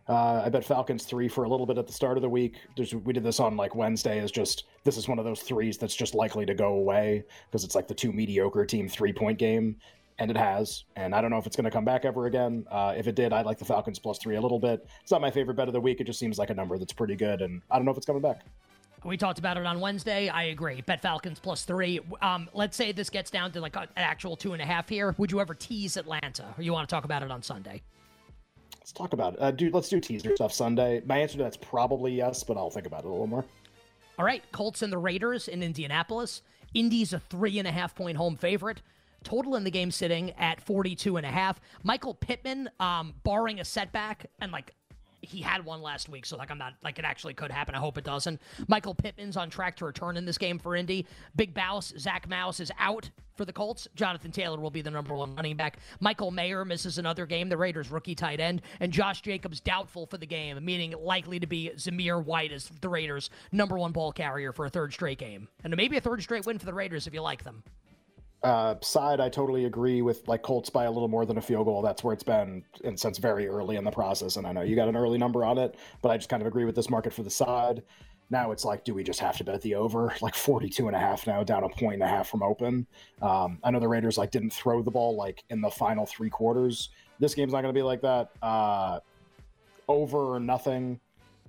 Uh, 0.07 0.43
I 0.45 0.47
bet 0.47 0.63
Falcons 0.63 1.03
three 1.03 1.27
for 1.27 1.43
a 1.43 1.49
little 1.49 1.65
bit 1.65 1.77
at 1.77 1.87
the 1.87 1.93
start 1.93 2.17
of 2.17 2.21
the 2.21 2.29
week. 2.29 2.55
There's, 2.77 2.95
we 2.95 3.11
did 3.11 3.23
this 3.23 3.41
on 3.41 3.57
like 3.57 3.75
Wednesday. 3.75 4.19
Is 4.19 4.31
just 4.31 4.63
this 4.85 4.95
is 4.95 5.09
one 5.09 5.19
of 5.19 5.25
those 5.25 5.41
threes 5.41 5.77
that's 5.77 5.95
just 5.95 6.15
likely 6.15 6.45
to 6.45 6.53
go 6.53 6.75
away 6.75 7.25
because 7.49 7.65
it's 7.65 7.75
like 7.75 7.87
the 7.87 7.95
two 7.95 8.13
mediocre 8.13 8.65
team 8.65 8.87
three 8.87 9.11
point 9.11 9.39
game, 9.39 9.75
and 10.19 10.31
it 10.31 10.37
has. 10.37 10.85
And 10.95 11.13
I 11.13 11.21
don't 11.21 11.29
know 11.29 11.37
if 11.37 11.45
it's 11.45 11.55
going 11.55 11.65
to 11.65 11.71
come 11.71 11.85
back 11.85 12.05
ever 12.05 12.25
again. 12.25 12.65
Uh, 12.71 12.93
if 12.95 13.07
it 13.07 13.15
did, 13.15 13.33
I 13.33 13.41
like 13.41 13.57
the 13.57 13.65
Falcons 13.65 13.99
plus 13.99 14.17
three 14.17 14.35
a 14.35 14.41
little 14.41 14.59
bit. 14.59 14.87
It's 15.01 15.11
not 15.11 15.21
my 15.21 15.31
favorite 15.31 15.55
bet 15.55 15.67
of 15.67 15.73
the 15.73 15.81
week. 15.81 15.99
It 16.01 16.05
just 16.05 16.19
seems 16.19 16.37
like 16.37 16.49
a 16.49 16.53
number 16.53 16.77
that's 16.77 16.93
pretty 16.93 17.15
good, 17.15 17.41
and 17.41 17.61
I 17.69 17.75
don't 17.75 17.85
know 17.85 17.91
if 17.91 17.97
it's 17.97 18.05
coming 18.05 18.21
back. 18.21 18.41
We 19.03 19.17
talked 19.17 19.37
about 19.37 19.57
it 19.57 19.65
on 19.67 19.79
Wednesday. 19.79 20.29
I 20.29 20.45
agree. 20.45 20.81
Bet 20.81 20.99
Falcons 20.99 21.37
plus 21.37 21.63
three. 21.63 21.99
Um, 22.23 22.49
let's 22.53 22.75
say 22.75 22.91
this 22.91 23.11
gets 23.11 23.29
down 23.29 23.51
to 23.51 23.61
like 23.61 23.75
an 23.75 23.87
actual 23.97 24.35
two 24.35 24.53
and 24.53 24.61
a 24.61 24.65
half 24.65 24.89
here. 24.89 25.13
Would 25.19 25.31
you 25.31 25.39
ever 25.39 25.53
tease 25.53 25.95
Atlanta, 25.95 26.45
or 26.57 26.63
you 26.63 26.73
want 26.73 26.89
to 26.89 26.93
talk 26.93 27.05
about 27.05 27.21
it 27.21 27.29
on 27.29 27.43
Sunday? 27.43 27.83
Let's 28.79 28.91
talk 28.91 29.13
about 29.13 29.33
it. 29.33 29.41
Uh, 29.41 29.51
dude, 29.51 29.73
let's 29.73 29.89
do 29.89 29.99
teaser 29.99 30.35
stuff 30.35 30.53
Sunday. 30.53 31.01
My 31.05 31.17
answer 31.17 31.37
to 31.37 31.43
that's 31.43 31.57
probably 31.57 32.13
yes, 32.13 32.43
but 32.43 32.57
I'll 32.57 32.71
think 32.71 32.87
about 32.87 33.03
it 33.03 33.07
a 33.07 33.09
little 33.09 33.27
more. 33.27 33.45
All 34.17 34.25
right, 34.25 34.43
Colts 34.51 34.81
and 34.81 34.91
the 34.91 34.97
Raiders 34.97 35.47
in 35.47 35.61
Indianapolis. 35.61 36.41
Indy's 36.73 37.13
a 37.13 37.19
three 37.19 37.59
and 37.59 37.67
a 37.67 37.71
half 37.71 37.93
point 37.93 38.17
home 38.17 38.37
favorite. 38.37 38.81
Total 39.25 39.55
in 39.55 39.63
the 39.63 39.71
game 39.71 39.91
sitting 39.91 40.31
at 40.33 40.61
42 40.61 41.17
and 41.17 41.25
a 41.25 41.31
half. 41.31 41.59
Michael 41.83 42.13
Pittman, 42.13 42.69
um, 42.79 43.13
barring 43.23 43.59
a 43.59 43.65
setback 43.65 44.27
and 44.39 44.51
like 44.51 44.73
he 45.25 45.41
had 45.41 45.65
one 45.65 45.81
last 45.81 46.07
week, 46.07 46.25
so 46.25 46.37
like 46.37 46.51
I'm 46.51 46.57
not 46.57 46.75
like 46.83 46.99
it 46.99 47.05
actually 47.05 47.33
could 47.33 47.51
happen. 47.51 47.75
I 47.75 47.79
hope 47.79 47.97
it 47.97 48.03
doesn't. 48.03 48.39
Michael 48.67 48.93
Pittman's 48.93 49.35
on 49.35 49.49
track 49.49 49.75
to 49.77 49.85
return 49.85 50.17
in 50.17 50.25
this 50.25 50.37
game 50.37 50.59
for 50.59 50.75
Indy. 50.75 51.07
Big 51.35 51.55
Moss, 51.55 51.93
Zack 51.97 52.29
Moss 52.29 52.59
is 52.59 52.71
out 52.79 53.09
for 53.35 53.43
the 53.43 53.51
Colts. 53.51 53.87
Jonathan 53.95 54.31
Taylor 54.31 54.59
will 54.59 54.69
be 54.69 54.81
the 54.81 54.91
number 54.91 55.15
one 55.15 55.35
running 55.35 55.57
back. 55.57 55.79
Michael 55.99 56.31
Mayer 56.31 56.63
misses 56.63 56.97
another 56.97 57.25
game, 57.25 57.49
the 57.49 57.57
Raiders 57.57 57.89
rookie 57.89 58.15
tight 58.15 58.39
end, 58.39 58.61
and 58.79 58.91
Josh 58.93 59.21
Jacobs 59.21 59.59
doubtful 59.59 60.05
for 60.05 60.17
the 60.17 60.27
game, 60.27 60.63
meaning 60.63 60.93
likely 60.99 61.39
to 61.39 61.47
be 61.47 61.71
Zamir 61.75 62.23
White 62.23 62.51
as 62.51 62.69
the 62.81 62.89
Raiders' 62.89 63.29
number 63.51 63.77
one 63.77 63.91
ball 63.91 64.11
carrier 64.11 64.51
for 64.53 64.65
a 64.65 64.69
third 64.69 64.93
straight 64.93 65.17
game, 65.17 65.47
and 65.63 65.75
maybe 65.75 65.97
a 65.97 66.01
third 66.01 66.21
straight 66.21 66.45
win 66.45 66.59
for 66.59 66.65
the 66.65 66.73
Raiders 66.73 67.07
if 67.07 67.13
you 67.13 67.21
like 67.21 67.43
them 67.43 67.63
uh, 68.45 68.75
side, 68.81 69.19
I 69.19 69.27
totally 69.27 69.65
agree 69.65 70.03
with 70.03 70.27
like 70.27 70.43
Colts 70.43 70.69
by 70.69 70.83
a 70.83 70.91
little 70.91 71.07
more 71.07 71.25
than 71.25 71.39
a 71.39 71.41
field 71.41 71.65
goal. 71.65 71.81
That's 71.81 72.03
where 72.03 72.13
it's 72.13 72.23
been 72.23 72.63
and 72.83 72.97
since 72.97 73.17
very 73.17 73.47
early 73.47 73.75
in 73.75 73.83
the 73.83 73.91
process. 73.91 74.35
And 74.35 74.45
I 74.45 74.51
know 74.51 74.61
you 74.61 74.75
got 74.75 74.87
an 74.87 74.95
early 74.95 75.17
number 75.17 75.43
on 75.43 75.57
it, 75.57 75.75
but 76.03 76.09
I 76.09 76.17
just 76.17 76.29
kind 76.29 76.43
of 76.43 76.47
agree 76.47 76.63
with 76.63 76.75
this 76.75 76.87
market 76.87 77.11
for 77.11 77.23
the 77.23 77.29
side. 77.29 77.81
Now 78.29 78.51
it's 78.51 78.63
like, 78.63 78.83
do 78.83 78.93
we 78.93 79.03
just 79.03 79.19
have 79.19 79.35
to 79.37 79.43
bet 79.43 79.63
the 79.63 79.73
over? 79.73 80.13
Like 80.21 80.35
42 80.35 80.85
and 80.85 80.95
a 80.95 80.99
half 80.99 81.25
now, 81.25 81.43
down 81.43 81.63
a 81.63 81.69
point 81.69 81.95
and 81.95 82.03
a 82.03 82.07
half 82.07 82.29
from 82.29 82.43
open. 82.43 82.85
Um, 83.19 83.57
I 83.63 83.71
know 83.71 83.79
the 83.79 83.87
Raiders 83.87 84.17
like 84.17 84.29
didn't 84.29 84.53
throw 84.53 84.83
the 84.83 84.91
ball 84.91 85.15
like 85.15 85.43
in 85.49 85.59
the 85.59 85.71
final 85.71 86.05
three 86.05 86.29
quarters. 86.29 86.89
This 87.19 87.33
game's 87.33 87.51
not 87.51 87.63
going 87.63 87.73
to 87.73 87.77
be 87.77 87.83
like 87.83 88.01
that. 88.01 88.29
Uh, 88.43 88.99
over 89.87 90.35
or 90.35 90.39
nothing, 90.39 90.99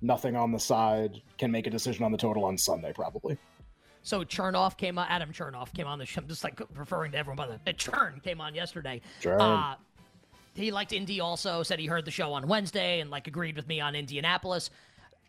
nothing 0.01 0.35
on 0.35 0.51
the 0.51 0.59
side. 0.59 1.21
Can 1.37 1.51
make 1.51 1.67
a 1.67 1.71
decision 1.71 2.03
on 2.03 2.11
the 2.11 2.17
total 2.17 2.43
on 2.43 2.57
Sunday 2.57 2.91
probably. 2.91 3.37
So 4.07 4.23
Chernoff 4.23 4.77
came 4.77 4.97
on. 4.97 5.05
Adam 5.09 5.33
Chernoff 5.33 5.73
came 5.73 5.85
on 5.85 5.99
the 5.99 6.05
show. 6.05 6.21
I'm 6.21 6.29
just 6.29 6.41
like 6.41 6.61
referring 6.77 7.11
to 7.11 7.17
everyone 7.17 7.35
by 7.35 7.57
the 7.65 7.73
Churn 7.73 8.21
came 8.23 8.39
on 8.39 8.55
yesterday. 8.55 9.01
Churn. 9.19 9.41
Uh, 9.41 9.75
he 10.53 10.71
liked 10.71 10.93
Indy 10.93 11.19
also. 11.19 11.61
Said 11.61 11.77
he 11.77 11.87
heard 11.87 12.05
the 12.05 12.11
show 12.11 12.31
on 12.31 12.47
Wednesday 12.47 13.01
and 13.01 13.09
like 13.09 13.27
agreed 13.27 13.57
with 13.57 13.67
me 13.67 13.81
on 13.81 13.95
Indianapolis. 13.95 14.69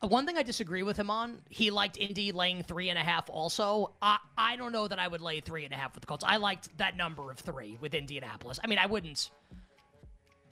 Uh, 0.01 0.07
one 0.07 0.27
thing 0.27 0.39
I 0.39 0.45
disagree 0.45 0.85
with 0.85 0.97
him 0.97 1.11
on, 1.11 1.41
he 1.51 1.73
liked 1.73 1.97
Indy 1.97 2.31
laying 2.31 2.63
three 2.63 2.89
and 2.89 2.97
a 2.97 3.03
half 3.03 3.29
also. 3.29 3.95
I, 4.01 4.19
I 4.37 4.55
don't 4.55 4.71
know 4.71 4.87
that 4.87 5.01
I 5.01 5.09
would 5.09 5.23
lay 5.23 5.41
three 5.41 5.65
and 5.65 5.75
a 5.75 5.77
half 5.77 5.97
with 5.97 6.03
the 6.03 6.07
Colts. 6.07 6.23
I 6.25 6.37
liked 6.37 6.79
that 6.79 6.97
number 6.97 7.33
of 7.33 7.39
three 7.39 7.79
with 7.81 7.95
Indianapolis. 7.95 8.61
I 8.63 8.69
mean, 8.69 8.79
I 8.79 8.87
wouldn't. 8.87 9.31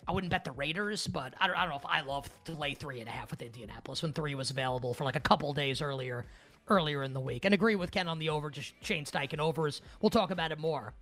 I 0.09 0.13
wouldn't 0.13 0.31
bet 0.31 0.45
the 0.45 0.53
Raiders, 0.53 1.07
but 1.07 1.35
I 1.41 1.47
don't, 1.47 1.57
I 1.57 1.61
don't 1.61 1.71
know 1.71 1.77
if 1.77 1.87
I 1.87 2.01
love 2.01 2.29
to 2.45 2.55
lay 2.55 2.75
three 2.75 2.99
and 3.01 3.09
a 3.09 3.13
half 3.13 3.31
with 3.31 3.43
Indianapolis 3.43 4.03
when 4.03 4.13
three 4.13 4.35
was 4.35 4.51
available 4.51 4.95
for 4.95 5.05
like 5.05 5.17
a 5.17 5.21
couple 5.21 5.53
days 5.53 5.81
earlier 5.81 6.27
earlier 6.69 7.03
in 7.03 7.13
the 7.13 7.21
week. 7.21 7.45
And 7.45 7.55
agree 7.55 7.77
with 7.77 7.91
Ken 7.91 8.09
on 8.09 8.19
the 8.19 8.29
over, 8.29 8.51
just 8.51 8.73
Shane 8.83 9.05
Steichen 9.05 9.39
overs. 9.39 9.83
We'll 10.01 10.11
talk 10.11 10.31
about 10.31 10.53
it 10.53 10.59
more 10.59 10.93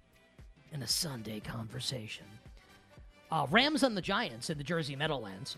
in 0.72 0.82
a 0.82 0.86
Sunday 0.86 1.40
conversation. 1.40 2.26
Uh, 3.30 3.46
Rams 3.50 3.82
and 3.82 3.96
the 3.96 4.02
Giants 4.02 4.50
in 4.50 4.58
the 4.58 4.64
Jersey 4.64 4.96
Meadowlands. 4.96 5.56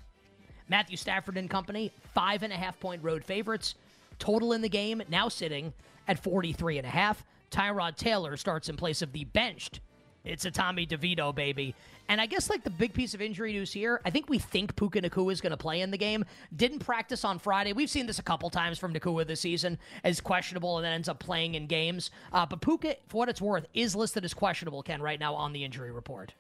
Matthew 0.69 0.97
Stafford 0.97 1.37
and 1.37 1.49
company, 1.49 1.93
five 2.15 2.43
and 2.43 2.53
a 2.53 2.57
half 2.57 2.79
point 2.81 3.03
road 3.03 3.25
favorites. 3.25 3.75
Total 4.19 4.53
in 4.53 4.63
the 4.63 4.69
game 4.69 5.03
now 5.09 5.29
sitting 5.29 5.73
at 6.09 6.19
43 6.19 6.79
and 6.79 6.87
a 6.87 6.91
half. 6.91 7.25
Tyrod 7.51 7.97
Taylor 7.97 8.37
starts 8.37 8.69
in 8.69 8.77
place 8.77 9.03
of 9.03 9.13
the 9.13 9.25
benched. 9.25 9.81
It's 10.25 10.45
a 10.45 10.51
Tommy 10.51 10.87
DeVito, 10.87 11.35
baby. 11.35 11.75
And 12.09 12.21
I 12.21 12.27
guess 12.27 12.51
like 12.51 12.63
the 12.63 12.71
big 12.71 12.93
piece 12.93 13.15
of 13.15 13.21
injury 13.21 13.53
news 13.53 13.73
here, 13.73 14.01
I 14.05 14.11
think 14.11 14.29
we 14.29 14.39
think 14.39 14.77
Puka 14.77 15.01
Nacua 15.01 15.33
is 15.33 15.41
going 15.41 15.51
to 15.51 15.57
play 15.57 15.81
in 15.81 15.91
the 15.91 15.99
game. 15.99 16.25
Didn't 16.55 16.81
practice 16.81 17.25
on 17.25 17.39
Friday. 17.39 17.73
We've 17.73 17.91
seen 17.91 18.07
this 18.07 18.19
a 18.19 18.23
couple 18.23 18.51
times 18.51 18.79
from 18.79 18.93
Nacua 18.93 19.27
this 19.27 19.41
season 19.41 19.79
as 20.05 20.21
questionable 20.21 20.77
and 20.79 20.85
then 20.85 20.93
ends 20.93 21.09
up 21.09 21.19
playing 21.19 21.55
in 21.55 21.67
games. 21.67 22.11
Uh, 22.33 22.47
but 22.47 22.61
Puka, 22.61 22.97
for 23.09 23.19
what 23.19 23.29
it's 23.29 23.43
worth, 23.43 23.67
is 23.75 23.97
listed 23.97 24.25
as 24.25 24.35
questionable, 24.35 24.83
Ken, 24.83 25.03
right 25.03 25.19
now 25.19 25.35
on 25.35 25.53
the 25.53 25.65
injury 25.65 25.91
report. 25.91 26.33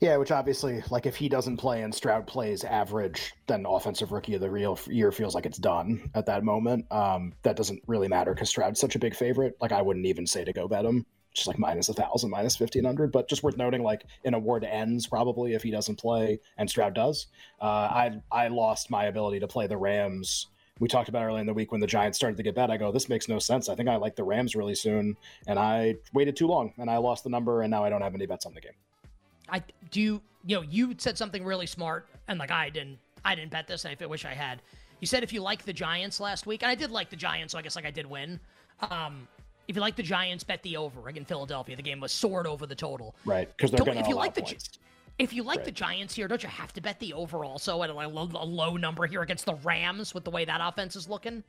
Yeah, 0.00 0.16
which 0.16 0.30
obviously, 0.30 0.82
like, 0.90 1.06
if 1.06 1.16
he 1.16 1.28
doesn't 1.28 1.56
play 1.56 1.82
and 1.82 1.92
Stroud 1.92 2.26
plays 2.26 2.62
average, 2.62 3.32
then 3.48 3.66
offensive 3.66 4.12
rookie 4.12 4.34
of 4.34 4.40
the 4.40 4.48
real 4.48 4.78
year 4.86 5.10
feels 5.10 5.34
like 5.34 5.44
it's 5.44 5.58
done 5.58 6.08
at 6.14 6.26
that 6.26 6.44
moment. 6.44 6.86
Um, 6.92 7.32
that 7.42 7.56
doesn't 7.56 7.82
really 7.88 8.06
matter 8.06 8.32
because 8.32 8.48
Stroud's 8.48 8.78
such 8.78 8.94
a 8.94 9.00
big 9.00 9.16
favorite. 9.16 9.56
Like, 9.60 9.72
I 9.72 9.82
wouldn't 9.82 10.06
even 10.06 10.24
say 10.24 10.44
to 10.44 10.52
go 10.52 10.68
bet 10.68 10.84
him 10.84 11.04
just 11.38 11.48
like 11.48 11.58
minus 11.58 11.88
a 11.88 11.94
thousand, 11.94 12.30
minus 12.30 12.56
fifteen 12.56 12.84
hundred. 12.84 13.12
But 13.12 13.28
just 13.28 13.42
worth 13.42 13.56
noting, 13.56 13.82
like 13.82 14.04
an 14.24 14.34
award 14.34 14.64
ends 14.64 15.06
probably 15.06 15.54
if 15.54 15.62
he 15.62 15.70
doesn't 15.70 15.96
play 15.96 16.40
and 16.58 16.68
Stroud 16.68 16.94
does. 16.94 17.26
Uh, 17.60 17.64
I 17.64 18.20
I 18.30 18.48
lost 18.48 18.90
my 18.90 19.04
ability 19.04 19.40
to 19.40 19.48
play 19.48 19.66
the 19.66 19.76
Rams. 19.76 20.48
We 20.80 20.86
talked 20.86 21.08
about 21.08 21.24
earlier 21.24 21.40
in 21.40 21.46
the 21.46 21.54
week 21.54 21.72
when 21.72 21.80
the 21.80 21.88
Giants 21.88 22.18
started 22.18 22.36
to 22.36 22.42
get 22.44 22.54
bad. 22.54 22.70
I 22.70 22.76
go, 22.76 22.92
this 22.92 23.08
makes 23.08 23.28
no 23.28 23.40
sense. 23.40 23.68
I 23.68 23.74
think 23.74 23.88
I 23.88 23.96
like 23.96 24.14
the 24.14 24.22
Rams 24.22 24.54
really 24.54 24.76
soon, 24.76 25.16
and 25.48 25.58
I 25.58 25.96
waited 26.12 26.36
too 26.36 26.46
long, 26.46 26.72
and 26.78 26.88
I 26.88 26.98
lost 26.98 27.24
the 27.24 27.30
number, 27.30 27.62
and 27.62 27.70
now 27.70 27.82
I 27.82 27.88
don't 27.88 28.02
have 28.02 28.14
any 28.14 28.26
bets 28.26 28.46
on 28.46 28.54
the 28.54 28.60
game. 28.60 28.72
I 29.48 29.62
do. 29.90 30.00
You, 30.00 30.22
you 30.46 30.56
know, 30.56 30.62
you 30.62 30.94
said 30.98 31.18
something 31.18 31.44
really 31.44 31.66
smart, 31.66 32.08
and 32.28 32.38
like 32.38 32.50
I 32.50 32.70
didn't. 32.70 32.98
I 33.24 33.34
didn't 33.34 33.50
bet 33.50 33.66
this. 33.66 33.84
I 33.84 33.96
wish 34.06 34.24
I 34.24 34.34
had. 34.34 34.62
You 35.00 35.06
said 35.06 35.22
if 35.22 35.32
you 35.32 35.40
like 35.40 35.64
the 35.64 35.72
Giants 35.72 36.20
last 36.20 36.46
week, 36.46 36.62
and 36.62 36.70
I 36.70 36.74
did 36.74 36.90
like 36.90 37.10
the 37.10 37.16
Giants, 37.16 37.52
so 37.52 37.58
I 37.58 37.62
guess 37.62 37.76
like 37.76 37.86
I 37.86 37.90
did 37.90 38.06
win. 38.06 38.38
Um, 38.90 39.26
if 39.68 39.76
you 39.76 39.82
like 39.82 39.96
the 39.96 40.02
Giants, 40.02 40.42
bet 40.42 40.62
the 40.62 40.76
over 40.76 41.08
in 41.10 41.24
Philadelphia. 41.24 41.76
The 41.76 41.82
game 41.82 42.00
was 42.00 42.10
soared 42.10 42.46
over 42.46 42.66
the 42.66 42.74
total. 42.74 43.14
Right, 43.24 43.48
because 43.56 43.70
they're 43.70 43.84
going 43.84 43.98
to 43.98 44.02
if 44.02 44.08
you 44.08 44.16
like 44.16 44.34
the 44.34 44.56
if 45.18 45.32
you 45.32 45.42
like 45.42 45.58
right. 45.58 45.64
the 45.64 45.72
Giants 45.72 46.14
here, 46.14 46.28
don't 46.28 46.42
you 46.42 46.48
have 46.48 46.72
to 46.72 46.80
bet 46.80 46.98
the 47.00 47.12
over 47.12 47.44
also 47.44 47.82
at 47.82 47.90
a, 47.90 47.92
a 47.92 48.08
low 48.08 48.76
number 48.76 49.06
here 49.06 49.22
against 49.22 49.46
the 49.46 49.54
Rams 49.56 50.14
with 50.14 50.24
the 50.24 50.30
way 50.30 50.44
that 50.44 50.60
offense 50.62 50.96
is 50.96 51.08
looking? 51.08 51.44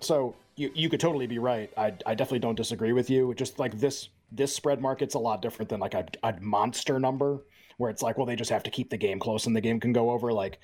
So 0.00 0.34
you 0.56 0.70
you 0.74 0.88
could 0.88 1.00
totally 1.00 1.26
be 1.26 1.38
right. 1.38 1.70
I 1.76 1.92
I 2.06 2.14
definitely 2.14 2.40
don't 2.40 2.56
disagree 2.56 2.92
with 2.92 3.10
you. 3.10 3.34
Just 3.34 3.58
like 3.58 3.78
this 3.78 4.08
this 4.30 4.54
spread 4.54 4.80
market's 4.80 5.14
a 5.14 5.18
lot 5.18 5.42
different 5.42 5.68
than 5.68 5.80
like 5.80 5.94
a, 5.94 6.06
a 6.22 6.34
monster 6.40 6.98
number 6.98 7.42
where 7.76 7.90
it's 7.90 8.02
like, 8.02 8.16
well, 8.16 8.26
they 8.26 8.36
just 8.36 8.50
have 8.50 8.62
to 8.62 8.70
keep 8.70 8.90
the 8.90 8.96
game 8.96 9.18
close 9.18 9.46
and 9.46 9.54
the 9.54 9.60
game 9.60 9.80
can 9.80 9.92
go 9.92 10.10
over. 10.10 10.32
Like 10.32 10.58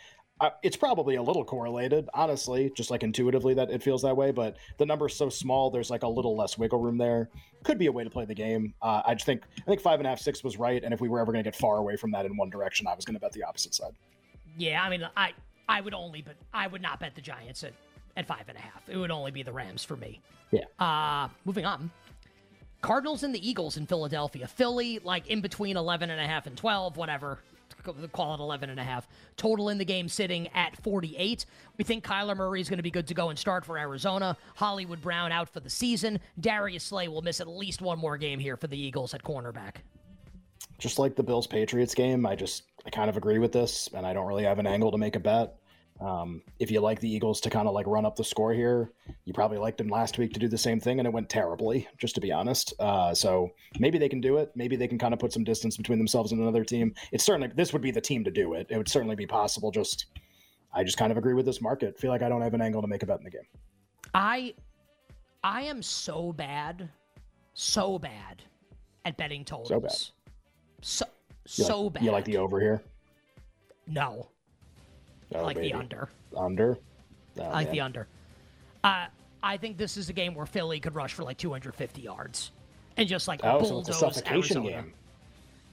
it's 0.62 0.76
probably 0.76 1.16
a 1.16 1.22
little 1.22 1.44
correlated, 1.44 2.08
honestly, 2.14 2.70
just 2.76 2.90
like 2.90 3.02
intuitively 3.02 3.54
that 3.54 3.70
it 3.70 3.82
feels 3.82 4.02
that 4.02 4.16
way. 4.16 4.30
But 4.30 4.56
the 4.76 4.86
number's 4.86 5.16
so 5.16 5.28
small, 5.28 5.70
there's 5.70 5.90
like 5.90 6.02
a 6.02 6.08
little 6.08 6.36
less 6.36 6.56
wiggle 6.56 6.80
room 6.80 6.98
there. 6.98 7.28
Could 7.64 7.78
be 7.78 7.86
a 7.86 7.92
way 7.92 8.04
to 8.04 8.10
play 8.10 8.24
the 8.24 8.34
game. 8.34 8.74
Uh, 8.80 9.02
I 9.04 9.14
just 9.14 9.26
think 9.26 9.42
I 9.58 9.62
think 9.62 9.80
five 9.80 9.98
and 10.00 10.06
a 10.06 10.10
half, 10.10 10.20
six 10.20 10.44
was 10.44 10.56
right, 10.56 10.82
and 10.82 10.94
if 10.94 11.00
we 11.00 11.08
were 11.08 11.18
ever 11.20 11.32
going 11.32 11.42
to 11.42 11.50
get 11.50 11.56
far 11.58 11.78
away 11.78 11.96
from 11.96 12.10
that 12.12 12.24
in 12.24 12.36
one 12.36 12.50
direction, 12.50 12.86
I 12.86 12.94
was 12.94 13.04
going 13.04 13.14
to 13.14 13.20
bet 13.20 13.32
the 13.32 13.42
opposite 13.42 13.74
side. 13.74 13.92
Yeah, 14.56 14.82
I 14.82 14.90
mean, 14.90 15.08
I 15.16 15.32
I 15.68 15.80
would 15.80 15.94
only, 15.94 16.22
but 16.22 16.36
I 16.54 16.66
would 16.66 16.82
not 16.82 17.00
bet 17.00 17.14
the 17.14 17.20
Giants 17.20 17.64
at 17.64 17.72
at 18.16 18.26
five 18.26 18.44
and 18.48 18.56
a 18.56 18.60
half. 18.60 18.88
It 18.88 18.96
would 18.96 19.10
only 19.10 19.30
be 19.30 19.42
the 19.42 19.52
Rams 19.52 19.82
for 19.84 19.96
me. 19.96 20.20
Yeah. 20.50 20.64
Uh 20.78 21.28
moving 21.44 21.64
on. 21.64 21.90
Cardinals 22.80 23.24
and 23.24 23.34
the 23.34 23.48
Eagles 23.48 23.76
in 23.76 23.86
Philadelphia. 23.86 24.46
Philly, 24.46 25.00
like 25.00 25.26
in 25.26 25.40
between 25.40 25.76
11 25.76 26.10
and 26.10 26.20
a 26.20 26.26
half 26.26 26.46
and 26.46 26.56
12, 26.56 26.96
whatever 26.96 27.40
call 28.12 28.34
it 28.34 28.40
11 28.40 28.70
and 28.70 28.80
a 28.80 28.84
half. 28.84 29.08
Total 29.36 29.68
in 29.68 29.78
the 29.78 29.84
game 29.84 30.08
sitting 30.08 30.48
at 30.48 30.76
48. 30.82 31.46
We 31.76 31.84
think 31.84 32.04
Kyler 32.04 32.36
Murray 32.36 32.60
is 32.60 32.68
going 32.68 32.78
to 32.78 32.82
be 32.82 32.90
good 32.90 33.06
to 33.08 33.14
go 33.14 33.30
and 33.30 33.38
start 33.38 33.64
for 33.64 33.78
Arizona. 33.78 34.36
Hollywood 34.56 35.00
Brown 35.00 35.32
out 35.32 35.48
for 35.48 35.60
the 35.60 35.70
season. 35.70 36.20
Darius 36.40 36.84
Slay 36.84 37.08
will 37.08 37.22
miss 37.22 37.40
at 37.40 37.48
least 37.48 37.80
one 37.80 37.98
more 37.98 38.16
game 38.16 38.38
here 38.38 38.56
for 38.56 38.66
the 38.66 38.78
Eagles 38.78 39.14
at 39.14 39.22
cornerback. 39.22 39.76
Just 40.78 40.98
like 40.98 41.16
the 41.16 41.22
Bills 41.22 41.46
Patriots 41.46 41.94
game, 41.94 42.24
I 42.24 42.36
just 42.36 42.64
I 42.86 42.90
kind 42.90 43.10
of 43.10 43.16
agree 43.16 43.38
with 43.38 43.52
this, 43.52 43.88
and 43.92 44.06
I 44.06 44.12
don't 44.12 44.26
really 44.26 44.44
have 44.44 44.58
an 44.58 44.66
angle 44.66 44.92
to 44.92 44.98
make 44.98 45.16
a 45.16 45.20
bet. 45.20 45.56
Um, 46.00 46.42
if 46.60 46.70
you 46.70 46.80
like 46.80 47.00
the 47.00 47.10
Eagles 47.10 47.40
to 47.40 47.50
kind 47.50 47.66
of 47.66 47.74
like 47.74 47.86
run 47.86 48.06
up 48.06 48.14
the 48.14 48.24
score 48.24 48.52
here, 48.52 48.92
you 49.24 49.32
probably 49.32 49.58
liked 49.58 49.78
them 49.78 49.88
last 49.88 50.16
week 50.18 50.32
to 50.34 50.38
do 50.38 50.46
the 50.46 50.58
same 50.58 50.78
thing, 50.78 51.00
and 51.00 51.06
it 51.06 51.12
went 51.12 51.28
terribly, 51.28 51.88
just 51.98 52.14
to 52.14 52.20
be 52.20 52.30
honest. 52.30 52.72
Uh, 52.78 53.12
so 53.12 53.50
maybe 53.80 53.98
they 53.98 54.08
can 54.08 54.20
do 54.20 54.36
it. 54.36 54.52
Maybe 54.54 54.76
they 54.76 54.86
can 54.86 54.98
kind 54.98 55.12
of 55.12 55.18
put 55.18 55.32
some 55.32 55.42
distance 55.44 55.76
between 55.76 55.98
themselves 55.98 56.30
and 56.30 56.40
another 56.40 56.64
team. 56.64 56.94
It's 57.10 57.24
certainly 57.24 57.48
this 57.54 57.72
would 57.72 57.82
be 57.82 57.90
the 57.90 58.00
team 58.00 58.22
to 58.24 58.30
do 58.30 58.54
it. 58.54 58.68
It 58.70 58.76
would 58.76 58.88
certainly 58.88 59.16
be 59.16 59.26
possible. 59.26 59.70
Just 59.70 60.06
I 60.72 60.84
just 60.84 60.98
kind 60.98 61.10
of 61.10 61.18
agree 61.18 61.34
with 61.34 61.46
this 61.46 61.60
market. 61.60 61.98
Feel 61.98 62.10
like 62.10 62.22
I 62.22 62.28
don't 62.28 62.42
have 62.42 62.54
an 62.54 62.62
angle 62.62 62.82
to 62.82 62.88
make 62.88 63.02
a 63.02 63.06
bet 63.06 63.18
in 63.18 63.24
the 63.24 63.30
game. 63.30 63.46
I 64.14 64.54
I 65.42 65.62
am 65.62 65.82
so 65.82 66.32
bad, 66.32 66.88
so 67.54 67.98
bad 67.98 68.42
at 69.04 69.16
betting 69.16 69.44
totals. 69.44 69.68
So 69.68 69.80
bad. 69.80 69.92
So 70.82 71.06
You 71.56 71.64
so 71.64 71.82
like, 71.82 71.92
bad. 71.94 72.02
You 72.04 72.10
like 72.12 72.24
the 72.24 72.36
over 72.36 72.60
here? 72.60 72.82
no. 73.86 74.28
I 75.34 75.38
Oh, 75.38 75.44
like 75.44 75.56
baby. 75.56 75.72
the 75.72 75.78
under. 75.78 76.08
Under. 76.36 76.78
Oh, 77.38 77.42
I 77.42 77.48
like 77.52 77.66
man. 77.68 77.74
the 77.74 77.80
under. 77.82 78.08
Uh, 78.84 79.06
I 79.42 79.56
think 79.56 79.76
this 79.76 79.96
is 79.96 80.08
a 80.08 80.12
game 80.12 80.34
where 80.34 80.46
Philly 80.46 80.80
could 80.80 80.94
rush 80.94 81.12
for 81.14 81.22
like 81.24 81.38
250 81.38 82.00
yards 82.02 82.50
and 82.96 83.08
just 83.08 83.28
like 83.28 83.40
Oh, 83.44 83.62
so 83.62 83.70
bulldoze 83.70 83.88
it's 83.88 83.96
a 83.96 84.00
suffocation 84.00 84.56
Arizona. 84.58 84.70
game. 84.82 84.92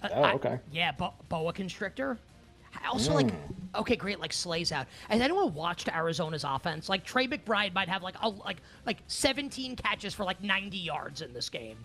Uh, 0.04 0.10
Oh, 0.14 0.24
I- 0.24 0.34
okay. 0.34 0.60
yeah, 0.72 0.92
bo- 0.92 1.14
boa 1.30 1.54
constrictor. 1.54 2.18
I 2.84 2.88
also 2.88 3.14
like 3.14 3.32
Hmm. 3.32 3.54
okay, 3.80 3.96
great. 3.96 4.20
Like 4.20 4.34
slays 4.34 4.72
out. 4.74 4.88
Has 5.10 5.22
anyone 5.22 5.54
watched 5.54 5.88
Arizona's 5.88 6.44
offense? 6.44 6.90
Like 6.90 7.06
Trey 7.06 7.26
McBride 7.28 7.74
might 7.74 7.88
have 7.88 8.04
like 8.04 8.16
a, 8.22 8.28
like 8.30 8.58
like 8.86 8.98
17 9.08 9.78
catches 9.78 10.14
for 10.14 10.26
like 10.26 10.44
90 10.44 10.78
yards 10.78 11.22
in 11.22 11.34
this 11.34 11.50
game. 11.50 11.78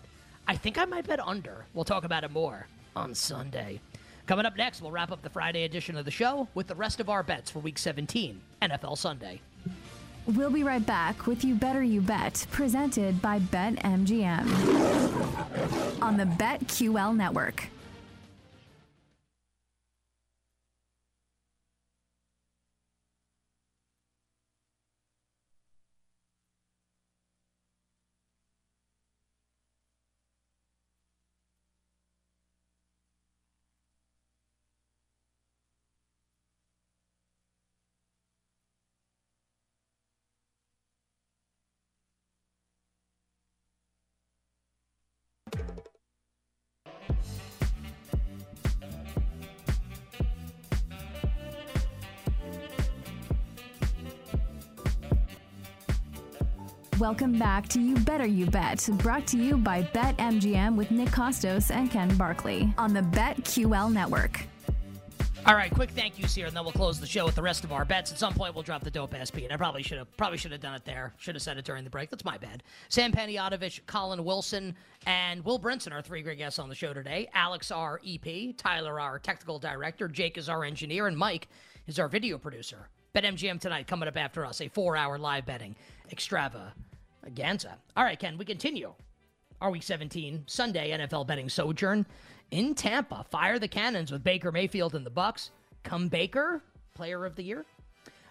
I 0.49 0.57
think 0.57 0.79
I 0.79 0.85
might 0.87 1.07
bet 1.07 1.21
under. 1.21 1.65
We'll 1.75 1.85
talk 1.85 2.03
about 2.05 2.25
it 2.25 2.33
more 2.33 2.67
on 2.97 3.15
Sunday. 3.15 3.81
Coming 4.31 4.47
up 4.47 4.57
next, 4.57 4.81
we'll 4.81 4.93
wrap 4.93 5.11
up 5.11 5.23
the 5.23 5.29
Friday 5.29 5.65
edition 5.65 5.97
of 5.97 6.05
the 6.05 6.13
show 6.13 6.47
with 6.55 6.69
the 6.69 6.77
rest 6.77 7.01
of 7.01 7.11
our 7.11 7.25
bets 7.25 7.51
for 7.51 7.59
Week 7.59 7.77
17, 7.77 8.41
NFL 8.63 8.97
Sunday. 8.97 9.41
We'll 10.25 10.53
be 10.53 10.63
right 10.63 10.87
back 10.87 11.27
with 11.27 11.43
You 11.45 11.57
Better 11.57 11.83
You 11.83 12.01
Bet, 12.01 12.47
presented 12.53 13.21
by 13.21 13.41
BetMGM 13.41 14.47
on 16.01 16.17
the 16.17 16.27
BetQL 16.27 17.17
network. 17.17 17.67
Welcome 57.01 57.39
back 57.39 57.67
to 57.69 57.81
You 57.81 57.97
Better 57.97 58.27
You 58.27 58.45
Bet, 58.45 58.87
brought 58.99 59.27
to 59.29 59.39
you 59.39 59.57
by 59.57 59.85
BetMGM 59.85 60.77
with 60.77 60.91
Nick 60.91 61.09
Kostos 61.09 61.75
and 61.75 61.91
Ken 61.91 62.15
Barkley 62.19 62.75
on 62.77 62.93
the 62.93 63.01
BetQL 63.01 63.91
network. 63.91 64.45
All 65.47 65.55
right, 65.55 65.73
quick 65.73 65.89
thank 65.93 66.19
yous 66.19 66.35
here, 66.35 66.47
and 66.47 66.55
then 66.55 66.63
we'll 66.63 66.75
close 66.75 67.01
the 67.01 67.07
show 67.07 67.25
with 67.25 67.37
the 67.37 67.41
rest 67.41 67.65
of 67.65 67.73
our 67.73 67.87
bets. 67.87 68.13
At 68.13 68.19
some 68.19 68.35
point, 68.35 68.55
we'll 68.55 68.65
drop 68.65 68.85
the 68.85 68.91
dope 68.91 69.15
ass 69.15 69.31
beat. 69.31 69.51
I 69.51 69.57
probably 69.57 69.83
should 69.83 69.97
have 69.97 70.15
probably 70.19 70.37
should 70.37 70.53
have 70.53 70.61
done 70.61 70.75
it 70.75 70.85
there. 70.85 71.15
Should 71.17 71.37
have 71.37 71.41
said 71.41 71.57
it 71.57 71.65
during 71.65 71.85
the 71.85 71.91
break. 71.91 72.11
That's 72.11 72.23
my 72.23 72.37
bad. 72.37 72.63
Sam 72.91 73.13
Panayotovich, 73.13 73.81
Colin 73.87 74.23
Wilson, 74.23 74.77
and 75.07 75.43
Will 75.43 75.59
Brinson 75.59 75.93
are 75.93 76.03
three 76.03 76.21
great 76.21 76.37
guests 76.37 76.59
on 76.59 76.69
the 76.69 76.75
show 76.75 76.93
today. 76.93 77.31
Alex, 77.33 77.71
our 77.71 77.99
EP, 78.07 78.55
Tyler, 78.59 79.01
our 79.01 79.19
technical 79.19 79.59
director, 79.59 80.07
Jake 80.07 80.37
is 80.37 80.51
our 80.51 80.65
engineer, 80.65 81.07
and 81.07 81.17
Mike 81.17 81.49
is 81.87 81.99
our 81.99 82.09
video 82.09 82.37
producer. 82.37 82.91
BetMGM 83.15 83.59
tonight 83.59 83.87
coming 83.87 84.07
up 84.07 84.19
after 84.19 84.45
us, 84.45 84.61
a 84.61 84.69
four-hour 84.69 85.19
live 85.19 85.47
betting 85.47 85.75
extravaganza. 87.21 87.77
All 87.97 88.05
right, 88.05 88.19
Ken, 88.19 88.39
we 88.39 88.45
continue 88.45 88.93
our 89.61 89.71
Week 89.71 89.83
17 89.83 90.45
Sunday 90.47 90.91
NFL 90.91 91.27
betting 91.27 91.49
sojourn 91.49 92.07
in 92.51 92.75
Tampa. 92.75 93.25
Fire 93.31 93.59
the 93.59 93.69
cannons 93.69 94.11
with 94.11 94.25
Baker 94.25 94.51
Mayfield 94.51 94.95
and 94.95 95.05
the 95.05 95.11
Bucs. 95.11 95.51
Come 95.83 96.09
Baker, 96.09 96.63
Player 96.95 97.25
of 97.25 97.37
the 97.37 97.43
Year. 97.43 97.67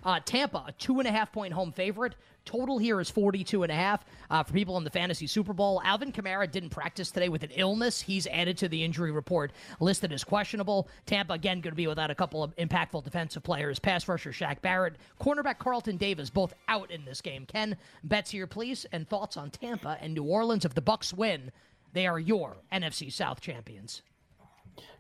Uh, 0.04 0.20
Tampa, 0.24 0.66
a 0.68 0.72
two 0.74 1.00
and 1.00 1.08
a 1.08 1.12
half 1.12 1.32
point 1.32 1.54
home 1.54 1.72
favorite. 1.72 2.16
Total 2.46 2.78
here 2.78 3.00
is 3.00 3.10
42 3.10 3.64
and 3.64 3.72
a 3.72 3.76
half. 3.76 4.06
Uh, 4.30 4.44
for 4.44 4.54
people 4.54 4.78
in 4.78 4.84
the 4.84 4.90
fantasy 4.90 5.28
Super 5.28 5.54
Bowl, 5.54 5.82
Alvin 5.84 6.12
Kamara 6.12 6.50
didn't 6.50 6.70
practice 6.70 7.12
today 7.12 7.30
with 7.30 7.44
an 7.44 7.52
illness. 7.56 8.02
He's 8.02 8.26
added 8.28 8.58
to 8.58 8.68
the 8.68 8.84
injury 8.84 9.12
report, 9.12 9.52
listed 9.80 10.12
as 10.12 10.24
questionable. 10.24 10.88
Tampa, 11.06 11.34
again, 11.34 11.62
going 11.62 11.72
to 11.72 11.76
be 11.76 11.88
without 11.88 12.10
a 12.10 12.16
couple 12.16 12.44
of 12.44 12.56
impactful 12.56 13.04
defensive 13.04 13.44
players. 13.44 13.78
Pass 13.78 14.08
rusher 14.08 14.32
Shaq 14.32 14.62
Barrett, 14.62 14.96
cornerback 15.22 15.60
Carlton 15.60 15.98
Davis, 15.98 16.30
both 16.30 16.54
out 16.68 16.90
in 16.92 17.06
this 17.06 17.22
game. 17.22 17.46
Ken, 17.46 17.78
bets 18.04 18.32
here, 18.32 18.48
please, 18.48 18.86
and 18.92 19.08
thoughts 19.08 19.38
on 19.38 19.52
Tampa 19.52 19.98
and 20.02 20.14
New 20.14 20.24
Orleans. 20.24 20.66
If 20.66 20.74
the 20.74 20.82
Bucs 20.82 21.14
win, 21.14 21.52
they 21.94 22.08
are 22.08 22.20
your 22.20 22.58
NFC 22.72 23.12
South 23.12 23.42
champions. 23.42 24.02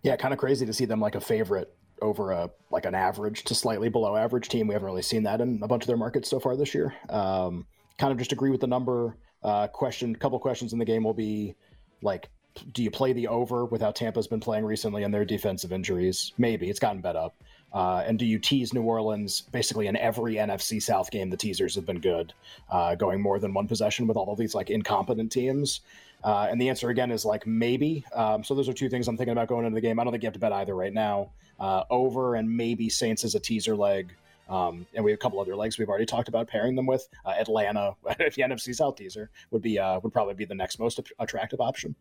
Yeah, 0.04 0.15
kind 0.15 0.34
of 0.34 0.39
crazy 0.39 0.65
to 0.65 0.73
see 0.73 0.86
them 0.86 0.99
like 0.99 1.15
a 1.15 1.21
favorite 1.21 1.73
over 2.01 2.31
a 2.31 2.49
like 2.71 2.85
an 2.85 2.95
average 2.95 3.43
to 3.45 3.55
slightly 3.55 3.89
below 3.89 4.15
average 4.15 4.49
team. 4.49 4.67
We 4.67 4.73
haven't 4.73 4.88
really 4.88 5.01
seen 5.01 5.23
that 5.23 5.41
in 5.41 5.59
a 5.63 5.67
bunch 5.67 5.83
of 5.83 5.88
their 5.88 5.97
markets 5.97 6.29
so 6.29 6.39
far 6.39 6.55
this 6.55 6.73
year. 6.73 6.93
Um, 7.09 7.65
kind 7.97 8.12
of 8.12 8.17
just 8.17 8.31
agree 8.31 8.51
with 8.51 8.62
the 8.62 8.67
number. 8.67 9.17
Uh, 9.43 9.67
question, 9.67 10.15
couple 10.15 10.39
questions 10.39 10.73
in 10.73 10.79
the 10.79 10.85
game 10.85 11.03
will 11.03 11.13
be 11.13 11.55
like, 12.01 12.29
do 12.73 12.83
you 12.83 12.91
play 12.91 13.13
the 13.13 13.27
over 13.27 13.65
with 13.65 13.81
how 13.81 13.91
Tampa's 13.91 14.27
been 14.27 14.39
playing 14.39 14.65
recently 14.65 15.03
and 15.03 15.13
their 15.13 15.25
defensive 15.25 15.71
injuries? 15.71 16.33
Maybe 16.38 16.69
it's 16.69 16.79
gotten 16.79 17.01
bet 17.01 17.15
up. 17.15 17.35
Uh, 17.71 18.03
and 18.05 18.17
do 18.17 18.25
you 18.25 18.39
tease 18.39 18.73
New 18.73 18.81
Orleans 18.81 19.41
basically 19.41 19.88
in 19.88 19.95
every 19.95 20.35
NFC 20.35 20.81
South 20.81 21.12
game? 21.12 21.29
The 21.29 21.38
teasers 21.38 21.75
have 21.75 21.85
been 21.85 21.99
good, 21.99 22.33
uh, 22.69 22.95
going 22.95 23.21
more 23.21 23.39
than 23.39 23.53
one 23.53 23.67
possession 23.67 24.07
with 24.07 24.17
all 24.17 24.31
of 24.31 24.39
these 24.39 24.55
like 24.55 24.69
incompetent 24.69 25.31
teams. 25.31 25.81
Uh, 26.23 26.47
and 26.49 26.59
the 26.59 26.69
answer 26.69 26.89
again 26.89 27.12
is 27.12 27.25
like 27.25 27.45
maybe. 27.45 28.03
Um, 28.13 28.43
so 28.43 28.55
those 28.55 28.67
are 28.67 28.73
two 28.73 28.89
things 28.89 29.07
I'm 29.07 29.17
thinking 29.17 29.31
about 29.31 29.47
going 29.47 29.65
into 29.65 29.75
the 29.75 29.81
game. 29.81 29.99
I 29.99 30.03
don't 30.03 30.12
think 30.12 30.23
you 30.23 30.27
have 30.27 30.33
to 30.33 30.39
bet 30.39 30.51
either 30.51 30.75
right 30.75 30.93
now. 30.93 31.31
Uh, 31.60 31.84
over 31.89 32.36
and 32.36 32.50
maybe 32.50 32.89
Saints 32.89 33.24
as 33.24 33.36
a 33.36 33.39
teaser 33.39 33.76
leg. 33.76 34.13
Um, 34.50 34.88
and 34.95 35.06
we 35.06 35.12
have 35.12 35.19
a 35.19 35.22
couple 35.22 35.39
other 35.39 35.56
legs 35.56 35.78
we've 35.78 35.89
already 35.89 36.06
talked 36.06 36.28
about 36.28 36.48
pairing 36.48 36.76
them 36.76 36.86
with. 36.86 37.08
Uh, 37.26 37.34
Atlanta, 37.39 37.95
if 38.19 38.36
the 38.36 38.41
NFC 38.41 38.74
South 38.74 38.95
teaser 38.95 39.30
would 39.52 39.62
be 39.62 39.78
uh, 39.78 40.00
would 40.00 40.12
probably 40.12 40.34
be 40.34 40.45
the 40.45 40.56
next 40.56 40.80
most 40.80 41.00
attractive 41.19 41.62
option. 41.62 41.95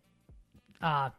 Uh, 0.80 1.10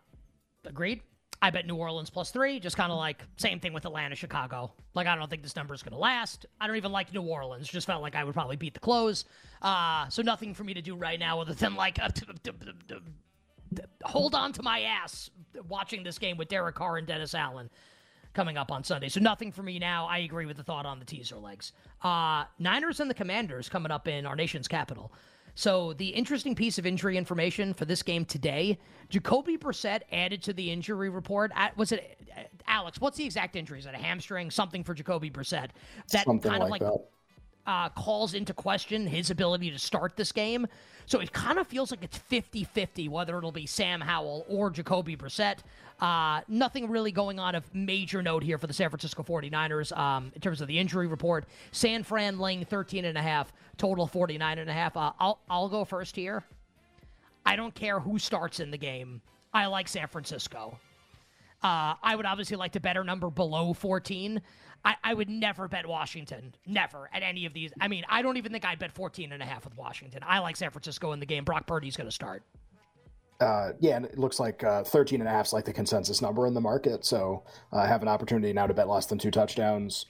agreed. 0.66 1.02
I 1.42 1.52
bet 1.52 1.66
New 1.66 1.76
Orleans 1.76 2.10
plus 2.10 2.32
three. 2.32 2.60
Just 2.60 2.76
kind 2.76 2.92
of 2.92 2.98
like 2.98 3.24
same 3.38 3.60
thing 3.60 3.72
with 3.72 3.86
Atlanta, 3.86 4.16
Chicago. 4.16 4.74
Like 4.94 5.08
I 5.08 5.16
don't 5.16 5.30
think 5.30 5.44
this 5.44 5.56
number 5.56 5.74
is 5.74 5.84
going 5.84 5.94
to 5.94 6.00
last. 6.00 6.46
I 6.60 6.68
don't 6.68 6.76
even 6.76 6.92
like 6.92 7.14
New 7.14 7.22
Orleans. 7.22 7.68
Just 7.68 7.88
felt 7.88 8.02
like 8.02 8.16
I 8.16 8.24
would 8.24 8.34
probably 8.34 8.58
beat 8.58 8.74
the 8.74 8.80
close. 8.80 9.24
Uh, 9.62 10.10
so 10.10 10.22
nothing 10.22 10.54
for 10.54 10.64
me 10.64 10.74
to 10.74 10.82
do 10.82 10.96
right 10.96 11.20
now 11.20 11.40
other 11.40 11.54
than 11.54 11.76
like 11.76 11.98
uh, 12.02 12.10
t- 12.10 12.26
t- 12.44 12.52
t- 12.88 13.82
hold 14.04 14.36
on 14.36 14.52
to 14.54 14.64
my 14.64 14.82
ass 14.82 15.30
watching 15.70 16.04
this 16.04 16.18
game 16.18 16.36
with 16.36 16.50
Derek 16.50 16.76
Carr 16.76 16.98
and 16.98 17.08
Dennis 17.08 17.34
Allen 17.34 17.70
coming 18.34 18.58
up 18.58 18.72
on 18.72 18.84
Sunday. 18.84 19.10
So 19.10 19.20
nothing 19.20 19.52
for 19.52 19.64
me 19.64 19.80
now. 19.80 20.06
I 20.06 20.20
agree 20.20 20.46
with 20.46 20.58
the 20.58 20.64
thought 20.64 20.86
on 20.86 21.00
the 21.00 21.06
teaser 21.06 21.38
legs. 21.38 21.74
Uh, 22.02 22.46
Niners 22.58 23.00
and 23.00 23.10
the 23.10 23.14
Commanders 23.16 23.70
coming 23.70 23.92
up 23.92 24.08
in 24.08 24.26
our 24.26 24.36
nation's 24.36 24.68
capital. 24.68 25.12
So 25.56 25.94
the 25.94 26.08
interesting 26.08 26.56
piece 26.56 26.78
of 26.78 26.86
injury 26.86 27.18
information 27.18 27.74
for 27.74 27.86
this 27.86 28.02
game 28.02 28.24
today: 28.24 28.80
Jacoby 29.10 29.58
Brissett 29.58 30.02
added 30.12 30.42
to 30.44 30.54
the 30.54 30.72
injury 30.72 31.10
report. 31.10 31.52
At, 31.54 31.76
was 31.76 31.92
it 31.92 32.18
Alex? 32.68 33.02
What's 33.02 33.18
the 33.18 33.26
exact 33.26 33.56
injury? 33.56 33.80
Is 33.80 33.86
it 33.86 33.94
a 33.94 33.98
hamstring? 33.98 34.52
Something 34.52 34.84
for 34.84 34.94
Jacoby 34.94 35.30
Brissett 35.30 35.70
that 36.12 36.26
Something 36.26 36.52
kind 36.52 36.64
of 36.64 36.70
like 36.70 36.82
like 36.82 36.92
that. 36.92 37.10
Uh, 37.70 37.88
calls 37.90 38.34
into 38.34 38.52
question 38.52 39.06
his 39.06 39.30
ability 39.30 39.70
to 39.70 39.78
start 39.78 40.16
this 40.16 40.32
game. 40.32 40.66
So 41.06 41.20
it 41.20 41.32
kind 41.32 41.60
of 41.60 41.68
feels 41.68 41.92
like 41.92 42.04
it's 42.04 42.18
50 42.18 42.64
50 42.64 43.08
whether 43.10 43.38
it'll 43.38 43.52
be 43.52 43.68
Sam 43.68 44.02
Howell 44.02 44.44
or 44.50 44.72
Jacoby 44.72 45.16
Brissett. 45.16 45.60
Uh, 46.00 46.42
nothing 46.48 46.90
really 46.90 47.12
going 47.12 47.40
on 47.40 47.54
of 47.54 47.64
major 47.76 48.24
note 48.24 48.42
here 48.42 48.58
for 48.58 48.66
the 48.66 48.74
San 48.74 48.90
Francisco 48.90 49.22
49ers 49.22 49.96
um, 49.96 50.32
in 50.34 50.42
terms 50.42 50.62
of 50.62 50.68
the 50.68 50.80
injury 50.80 51.06
report. 51.06 51.46
San 51.72 52.02
Fran 52.02 52.40
laying 52.40 52.66
13 52.66 53.06
and 53.06 53.18
a 53.18 53.22
half, 53.22 53.54
total 53.78 54.08
49 54.08 54.58
and 54.58 54.70
a 54.70 54.74
half. 54.74 54.98
Uh, 54.98 55.12
I'll, 55.20 55.40
I'll 55.48 55.70
go 55.70 55.86
first 55.86 56.16
here. 56.16 56.44
I 57.46 57.56
don't 57.56 57.76
care 57.76 58.00
who 58.00 58.18
starts 58.18 58.60
in 58.60 58.72
the 58.72 58.78
game. 58.78 59.22
I 59.54 59.68
like 59.68 59.88
San 59.88 60.08
Francisco. 60.08 60.80
Uh, 61.62 61.96
I 62.02 62.16
would 62.16 62.26
obviously 62.26 62.58
like 62.58 62.72
to 62.74 62.80
bet 62.80 62.98
a 62.98 63.04
number 63.04 63.30
below 63.30 63.74
14. 63.74 64.42
I, 64.86 64.96
I 65.04 65.14
would 65.14 65.30
never 65.30 65.68
bet 65.68 65.86
Washington. 65.86 66.56
Never 66.66 67.10
at 67.14 67.22
any 67.22 67.46
of 67.46 67.54
these. 67.54 67.72
I 67.82 67.88
mean, 67.90 68.06
I 68.08 68.22
don't 68.22 68.38
even 68.38 68.52
think 68.52 68.66
I'd 68.66 68.80
bet 68.80 68.94
14 68.94 69.34
and 69.34 69.44
a 69.44 69.46
half 69.46 69.66
with 69.66 69.76
Washington. 69.76 70.22
I 70.26 70.40
like 70.40 70.56
San 70.56 70.70
Francisco 70.72 71.12
in 71.12 71.20
the 71.20 71.26
game. 71.26 71.44
Brock 71.44 71.68
Purdy's 71.68 71.98
going 71.98 72.08
to 72.08 72.14
start. 72.14 72.44
Uh, 73.42 73.72
yeah, 73.80 73.96
and 73.96 74.06
it 74.06 74.18
looks 74.18 74.40
like 74.40 74.64
uh, 74.64 74.84
13 74.84 75.22
and 75.22 75.28
a 75.28 75.32
half 75.32 75.48
is 75.48 75.54
like 75.54 75.66
the 75.66 75.74
consensus 75.74 76.22
number 76.22 76.46
in 76.48 76.54
the 76.54 76.62
market. 76.62 77.06
So 77.06 77.44
I 77.72 77.88
have 77.88 78.02
an 78.02 78.08
opportunity 78.08 78.52
now 78.54 78.68
to 78.68 78.74
bet 78.74 78.88
less 78.88 79.06
than 79.06 79.18
two 79.18 79.32
touchdowns. 79.32 80.06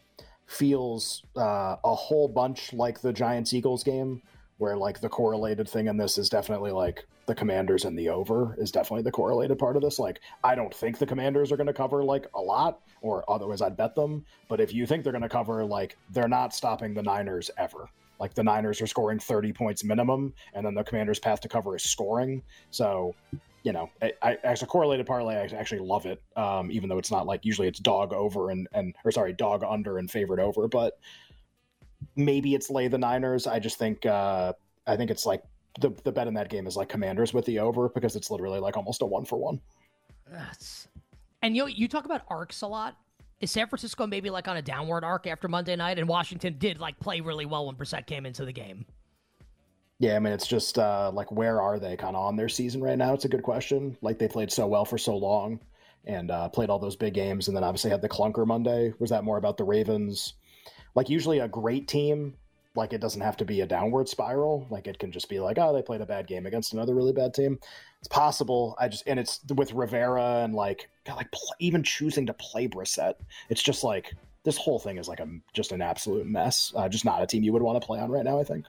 feels 0.47 1.23
uh, 1.37 1.75
a 1.83 1.95
whole 1.95 2.27
bunch 2.27 2.73
like 2.73 3.01
the 3.01 3.13
Giants 3.13 3.53
Eagles 3.53 3.83
game, 3.83 4.21
where 4.57 4.75
like 4.75 4.99
the 4.99 5.09
correlated 5.09 5.69
thing 5.69 5.87
in 5.87 5.97
this 5.97 6.17
is 6.17 6.29
definitely 6.29 6.71
like 6.71 7.05
the 7.29 7.35
Commanders 7.35 7.85
and 7.85 7.95
the 7.95 8.09
over 8.09 8.55
is 8.57 8.71
definitely 8.71 9.03
the 9.03 9.11
correlated 9.11 9.59
part 9.59 9.75
of 9.75 9.83
this. 9.83 9.99
Like, 9.99 10.19
I 10.43 10.55
don't 10.55 10.73
think 10.73 10.97
the 10.97 11.05
Commanders 11.05 11.51
are 11.51 11.57
going 11.57 11.67
to 11.67 11.73
cover 11.73 12.03
like 12.03 12.25
a 12.33 12.41
lot, 12.41 12.81
or 13.01 13.23
otherwise 13.31 13.61
I'd 13.61 13.77
bet 13.77 13.93
them. 13.93 14.25
But 14.47 14.59
if 14.59 14.73
you 14.73 14.87
think 14.87 15.03
they're 15.03 15.13
going 15.13 15.21
to 15.21 15.29
cover, 15.29 15.63
like, 15.63 15.95
they're 16.09 16.27
not 16.27 16.55
stopping 16.55 16.95
the 16.95 17.03
Niners 17.03 17.51
ever. 17.55 17.87
Like 18.19 18.33
the 18.33 18.43
Niners 18.43 18.81
are 18.81 18.87
scoring 18.87 19.19
30 19.19 19.53
points 19.53 19.83
minimum, 19.83 20.33
and 20.55 20.65
then 20.65 20.73
the 20.73 20.83
Commanders' 20.83 21.19
path 21.19 21.39
to 21.41 21.47
cover 21.47 21.75
is 21.75 21.83
scoring. 21.83 22.41
So, 22.71 23.13
you 23.61 23.73
know, 23.73 23.91
I, 24.01 24.13
I, 24.23 24.37
as 24.43 24.63
a 24.63 24.65
correlated 24.65 25.05
parlay, 25.05 25.35
I 25.35 25.55
actually 25.55 25.81
love 25.81 26.07
it. 26.07 26.23
Um, 26.35 26.71
even 26.71 26.89
though 26.89 26.97
it's 26.97 27.11
not 27.11 27.27
like 27.27 27.45
usually 27.45 27.67
it's 27.67 27.79
dog 27.79 28.11
over 28.11 28.49
and 28.49 28.67
and 28.73 28.95
or 29.05 29.11
sorry, 29.11 29.33
dog 29.33 29.63
under 29.63 29.99
and 29.99 30.09
favorite 30.09 30.39
over, 30.39 30.67
but 30.67 30.97
maybe 32.15 32.55
it's 32.55 32.71
lay 32.71 32.87
the 32.87 32.97
Niners. 32.97 33.45
I 33.45 33.59
just 33.59 33.77
think 33.77 34.07
uh, 34.07 34.53
I 34.87 34.97
think 34.97 35.11
it's 35.11 35.27
like 35.27 35.43
the 35.79 35.89
the 36.03 36.11
bet 36.11 36.27
in 36.27 36.33
that 36.35 36.49
game 36.49 36.67
is 36.67 36.75
like 36.75 36.89
Commanders 36.89 37.33
with 37.33 37.45
the 37.45 37.59
over 37.59 37.89
because 37.89 38.15
it's 38.15 38.31
literally 38.31 38.59
like 38.59 38.77
almost 38.77 39.01
a 39.01 39.05
one 39.05 39.25
for 39.25 39.37
one. 39.37 39.61
That's, 40.31 40.87
and 41.41 41.55
you 41.55 41.63
know, 41.63 41.67
you 41.67 41.87
talk 41.87 42.05
about 42.05 42.21
arcs 42.27 42.61
a 42.61 42.67
lot. 42.67 42.97
Is 43.39 43.51
San 43.51 43.67
Francisco 43.67 44.05
maybe 44.05 44.29
like 44.29 44.47
on 44.47 44.57
a 44.57 44.61
downward 44.61 45.03
arc 45.03 45.25
after 45.25 45.47
Monday 45.47 45.75
night? 45.75 45.97
And 45.97 46.07
Washington 46.07 46.57
did 46.57 46.79
like 46.79 46.99
play 46.99 47.21
really 47.21 47.45
well 47.45 47.67
when 47.67 47.75
Brissett 47.75 48.05
came 48.05 48.25
into 48.25 48.45
the 48.45 48.51
game. 48.51 48.85
Yeah, 49.99 50.15
I 50.15 50.19
mean, 50.19 50.33
it's 50.33 50.47
just 50.47 50.79
uh, 50.79 51.11
like 51.13 51.31
where 51.31 51.61
are 51.61 51.79
they 51.79 51.95
kind 51.95 52.15
of 52.15 52.23
on 52.23 52.35
their 52.35 52.49
season 52.49 52.81
right 52.81 52.97
now? 52.97 53.13
It's 53.13 53.25
a 53.25 53.29
good 53.29 53.43
question. 53.43 53.97
Like 54.01 54.17
they 54.17 54.27
played 54.27 54.51
so 54.51 54.67
well 54.67 54.85
for 54.85 54.97
so 54.97 55.15
long 55.15 55.59
and 56.05 56.31
uh, 56.31 56.49
played 56.49 56.69
all 56.69 56.79
those 56.79 56.95
big 56.95 57.13
games, 57.13 57.47
and 57.47 57.55
then 57.55 57.63
obviously 57.63 57.91
had 57.91 58.01
the 58.01 58.09
clunker 58.09 58.45
Monday. 58.45 58.93
Was 58.99 59.09
that 59.09 59.23
more 59.23 59.37
about 59.37 59.57
the 59.57 59.65
Ravens? 59.65 60.33
Like 60.95 61.09
usually 61.09 61.39
a 61.39 61.47
great 61.47 61.87
team 61.87 62.35
like 62.79 62.93
it 62.93 63.01
doesn't 63.01 63.21
have 63.21 63.37
to 63.37 63.45
be 63.45 63.61
a 63.61 63.67
downward 63.67 64.09
spiral. 64.09 64.65
Like 64.69 64.87
it 64.87 64.97
can 64.97 65.11
just 65.11 65.29
be 65.29 65.39
like, 65.39 65.57
oh, 65.59 65.73
they 65.73 65.83
played 65.83 66.01
a 66.01 66.05
bad 66.05 66.25
game 66.25 66.47
against 66.47 66.73
another 66.73 66.95
really 66.95 67.13
bad 67.13 67.33
team. 67.33 67.59
It's 67.99 68.07
possible. 68.07 68.75
I 68.79 68.87
just 68.87 69.03
and 69.05 69.19
it's 69.19 69.41
with 69.55 69.73
Rivera 69.73 70.41
and 70.43 70.55
like 70.55 70.89
God, 71.05 71.17
like 71.17 71.31
pl- 71.31 71.55
even 71.59 71.83
choosing 71.83 72.25
to 72.25 72.33
play 72.33 72.67
Brissett. 72.67 73.15
It's 73.49 73.61
just 73.61 73.83
like 73.83 74.15
this 74.43 74.57
whole 74.57 74.79
thing 74.79 74.97
is 74.97 75.07
like 75.07 75.19
a 75.19 75.27
just 75.53 75.71
an 75.71 75.81
absolute 75.81 76.25
mess. 76.25 76.73
Uh, 76.75 76.89
just 76.89 77.05
not 77.05 77.21
a 77.21 77.27
team 77.27 77.43
you 77.43 77.53
would 77.53 77.61
want 77.61 77.79
to 77.79 77.85
play 77.85 77.99
on 77.99 78.09
right 78.09 78.23
now. 78.23 78.39
I 78.39 78.43
think. 78.43 78.65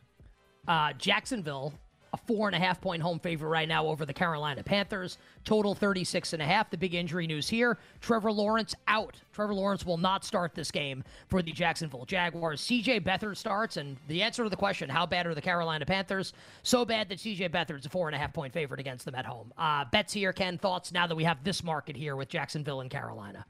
Uh, 0.68 0.92
Jacksonville 0.94 1.72
a 2.12 2.16
four 2.16 2.48
and 2.48 2.56
a 2.56 2.58
half 2.58 2.80
point 2.80 3.02
home 3.02 3.18
favorite 3.18 3.48
right 3.48 3.68
now 3.68 3.86
over 3.86 4.04
the 4.04 4.12
Carolina 4.12 4.62
Panthers. 4.62 5.18
Total 5.44 5.74
36 5.74 6.32
and 6.32 6.42
a 6.42 6.44
half. 6.44 6.70
The 6.70 6.76
big 6.76 6.94
injury 6.94 7.26
news 7.26 7.48
here 7.48 7.78
Trevor 8.00 8.32
Lawrence 8.32 8.74
out. 8.88 9.16
Trevor 9.32 9.54
Lawrence 9.54 9.86
will 9.86 9.96
not 9.96 10.24
start 10.24 10.54
this 10.54 10.70
game 10.70 11.04
for 11.28 11.42
the 11.42 11.52
Jacksonville 11.52 12.04
Jaguars. 12.04 12.60
CJ 12.60 13.02
Beathard 13.02 13.36
starts, 13.36 13.76
and 13.76 13.96
the 14.08 14.22
answer 14.22 14.42
to 14.42 14.50
the 14.50 14.56
question, 14.56 14.88
how 14.88 15.06
bad 15.06 15.26
are 15.26 15.34
the 15.34 15.40
Carolina 15.40 15.86
Panthers? 15.86 16.32
So 16.62 16.84
bad 16.84 17.08
that 17.08 17.18
CJ 17.18 17.50
Beathard's 17.50 17.86
a 17.86 17.88
four 17.88 18.08
and 18.08 18.14
a 18.14 18.18
half 18.18 18.32
point 18.32 18.52
favorite 18.52 18.80
against 18.80 19.04
them 19.04 19.14
at 19.14 19.24
home. 19.26 19.52
Uh, 19.56 19.84
bets 19.90 20.12
here, 20.12 20.32
Ken. 20.32 20.58
Thoughts 20.58 20.92
now 20.92 21.06
that 21.06 21.14
we 21.14 21.24
have 21.24 21.42
this 21.44 21.62
market 21.62 21.96
here 21.96 22.16
with 22.16 22.28
Jacksonville 22.28 22.80
and 22.80 22.90
Carolina? 22.90 23.44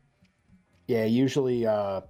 Yeah, 0.87 1.05
usually 1.05 1.66
uh, 1.66 2.01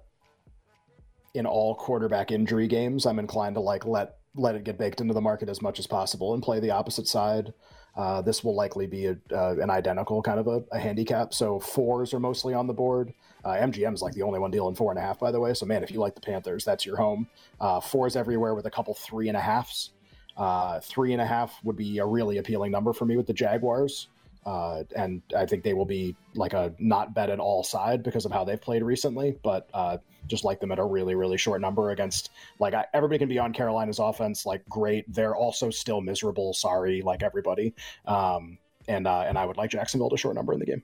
in 1.33 1.45
all 1.45 1.75
quarterback 1.75 2.31
injury 2.31 2.67
games, 2.67 3.05
I'm 3.05 3.19
inclined 3.19 3.55
to 3.55 3.61
like 3.61 3.85
let 3.85 4.17
let 4.35 4.55
it 4.55 4.63
get 4.63 4.77
baked 4.77 5.01
into 5.01 5.13
the 5.13 5.21
market 5.21 5.49
as 5.49 5.61
much 5.61 5.79
as 5.79 5.87
possible 5.87 6.33
and 6.33 6.43
play 6.43 6.59
the 6.59 6.71
opposite 6.71 7.07
side. 7.07 7.53
Uh, 7.95 8.21
this 8.21 8.43
will 8.43 8.55
likely 8.55 8.87
be 8.87 9.07
a, 9.07 9.17
uh, 9.33 9.55
an 9.61 9.69
identical 9.69 10.21
kind 10.21 10.39
of 10.39 10.47
a, 10.47 10.63
a, 10.71 10.79
handicap. 10.79 11.33
So 11.33 11.59
fours 11.59 12.13
are 12.13 12.21
mostly 12.21 12.53
on 12.53 12.65
the 12.65 12.73
board. 12.73 13.13
Uh, 13.43 13.49
MGM 13.49 13.93
is 13.93 14.01
like 14.01 14.13
the 14.13 14.21
only 14.21 14.39
one 14.39 14.49
dealing 14.49 14.75
four 14.75 14.91
and 14.91 14.97
a 14.97 15.01
half, 15.01 15.19
by 15.19 15.31
the 15.31 15.39
way. 15.39 15.53
So 15.53 15.65
man, 15.65 15.83
if 15.83 15.91
you 15.91 15.99
like 15.99 16.15
the 16.15 16.21
Panthers, 16.21 16.63
that's 16.63 16.85
your 16.85 16.95
home. 16.95 17.27
Uh, 17.59 17.81
fours 17.81 18.15
everywhere 18.15 18.55
with 18.55 18.65
a 18.65 18.71
couple 18.71 18.93
three 18.93 19.27
and 19.27 19.35
a 19.35 19.41
halves. 19.41 19.91
Uh, 20.37 20.79
three 20.79 21.11
and 21.11 21.21
a 21.21 21.25
half 21.25 21.59
would 21.63 21.75
be 21.75 21.97
a 21.97 22.05
really 22.05 22.37
appealing 22.37 22.71
number 22.71 22.93
for 22.93 23.05
me 23.05 23.17
with 23.17 23.27
the 23.27 23.33
Jaguars. 23.33 24.07
Uh, 24.45 24.83
and 24.95 25.21
I 25.37 25.45
think 25.45 25.63
they 25.63 25.73
will 25.73 25.85
be 25.85 26.15
like 26.33 26.53
a 26.53 26.73
not 26.79 27.13
bet 27.13 27.29
at 27.29 27.39
all 27.39 27.63
side 27.63 28.01
because 28.01 28.25
of 28.25 28.31
how 28.31 28.43
they've 28.43 28.61
played 28.61 28.83
recently. 28.83 29.37
But 29.43 29.69
uh, 29.73 29.97
just 30.27 30.43
like 30.43 30.59
them 30.59 30.71
at 30.71 30.79
a 30.79 30.83
really, 30.85 31.15
really 31.15 31.37
short 31.37 31.61
number 31.61 31.91
against 31.91 32.31
like 32.59 32.73
I, 32.73 32.85
everybody 32.93 33.19
can 33.19 33.29
be 33.29 33.39
on 33.39 33.53
Carolina's 33.53 33.99
offense. 33.99 34.45
Like 34.45 34.67
great, 34.67 35.11
they're 35.13 35.35
also 35.35 35.69
still 35.69 36.01
miserable. 36.01 36.53
Sorry, 36.53 37.01
like 37.01 37.23
everybody. 37.23 37.73
Um, 38.05 38.57
and 38.87 39.07
uh, 39.07 39.21
and 39.27 39.37
I 39.37 39.45
would 39.45 39.57
like 39.57 39.69
Jacksonville 39.69 40.09
to 40.09 40.17
short 40.17 40.35
number 40.35 40.53
in 40.53 40.59
the 40.59 40.65
game. 40.65 40.83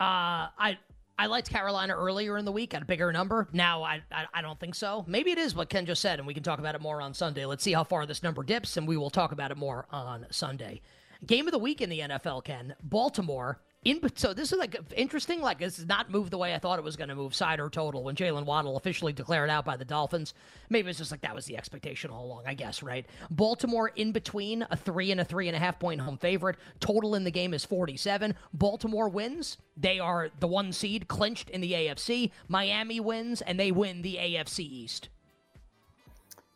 Uh, 0.00 0.48
I 0.58 0.78
I 1.18 1.26
liked 1.26 1.50
Carolina 1.50 1.94
earlier 1.96 2.38
in 2.38 2.44
the 2.44 2.52
week 2.52 2.74
at 2.74 2.82
a 2.82 2.84
bigger 2.84 3.12
number. 3.12 3.48
Now 3.52 3.82
I, 3.82 4.02
I, 4.12 4.26
I 4.32 4.42
don't 4.42 4.58
think 4.58 4.76
so. 4.76 5.04
Maybe 5.08 5.32
it 5.32 5.38
is 5.38 5.54
what 5.54 5.68
Ken 5.68 5.84
just 5.84 6.00
said, 6.00 6.20
and 6.20 6.26
we 6.26 6.34
can 6.34 6.44
talk 6.44 6.60
about 6.60 6.76
it 6.76 6.80
more 6.80 7.02
on 7.02 7.12
Sunday. 7.12 7.44
Let's 7.44 7.64
see 7.64 7.72
how 7.72 7.84
far 7.84 8.06
this 8.06 8.22
number 8.22 8.44
dips, 8.44 8.76
and 8.76 8.86
we 8.86 8.96
will 8.96 9.10
talk 9.10 9.32
about 9.32 9.50
it 9.50 9.56
more 9.56 9.86
on 9.90 10.26
Sunday. 10.30 10.80
Game 11.26 11.46
of 11.46 11.52
the 11.52 11.58
week 11.58 11.80
in 11.80 11.90
the 11.90 12.00
NFL, 12.00 12.44
Ken. 12.44 12.74
Baltimore. 12.82 13.60
In, 13.84 14.00
so 14.16 14.34
this 14.34 14.52
is 14.52 14.58
like 14.58 14.76
interesting. 14.96 15.40
Like 15.40 15.58
this 15.58 15.78
is 15.78 15.86
not 15.86 16.10
moved 16.10 16.32
the 16.32 16.38
way 16.38 16.54
I 16.54 16.58
thought 16.58 16.78
it 16.78 16.84
was 16.84 16.96
going 16.96 17.08
to 17.08 17.14
move, 17.14 17.34
side 17.34 17.60
or 17.60 17.70
total. 17.70 18.04
When 18.04 18.16
Jaylen 18.16 18.44
Waddle 18.44 18.76
officially 18.76 19.12
declared 19.12 19.50
out 19.50 19.64
by 19.64 19.76
the 19.76 19.84
Dolphins, 19.84 20.34
maybe 20.68 20.90
it's 20.90 20.98
just 20.98 21.10
like 21.10 21.20
that 21.20 21.34
was 21.34 21.46
the 21.46 21.56
expectation 21.56 22.10
all 22.10 22.24
along. 22.24 22.42
I 22.46 22.54
guess 22.54 22.82
right. 22.82 23.06
Baltimore 23.30 23.88
in 23.94 24.12
between 24.12 24.66
a 24.70 24.76
three 24.76 25.12
and 25.12 25.20
a 25.20 25.24
three 25.24 25.48
and 25.48 25.56
a 25.56 25.60
half 25.60 25.78
point 25.78 26.00
home 26.00 26.18
favorite. 26.18 26.56
Total 26.80 27.14
in 27.14 27.24
the 27.24 27.30
game 27.30 27.54
is 27.54 27.64
forty 27.64 27.96
seven. 27.96 28.34
Baltimore 28.52 29.08
wins. 29.08 29.58
They 29.76 30.00
are 30.00 30.30
the 30.40 30.48
one 30.48 30.72
seed 30.72 31.06
clinched 31.08 31.50
in 31.50 31.60
the 31.60 31.72
AFC. 31.72 32.32
Miami 32.48 33.00
wins 33.00 33.42
and 33.42 33.58
they 33.58 33.70
win 33.70 34.02
the 34.02 34.16
AFC 34.16 34.60
East. 34.60 35.08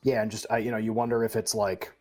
Yeah, 0.02 0.22
and 0.22 0.30
just 0.30 0.46
uh, 0.50 0.56
you 0.56 0.70
know, 0.72 0.76
you 0.76 0.92
wonder 0.92 1.24
if 1.24 1.36
it's 1.36 1.54
like 1.54 1.92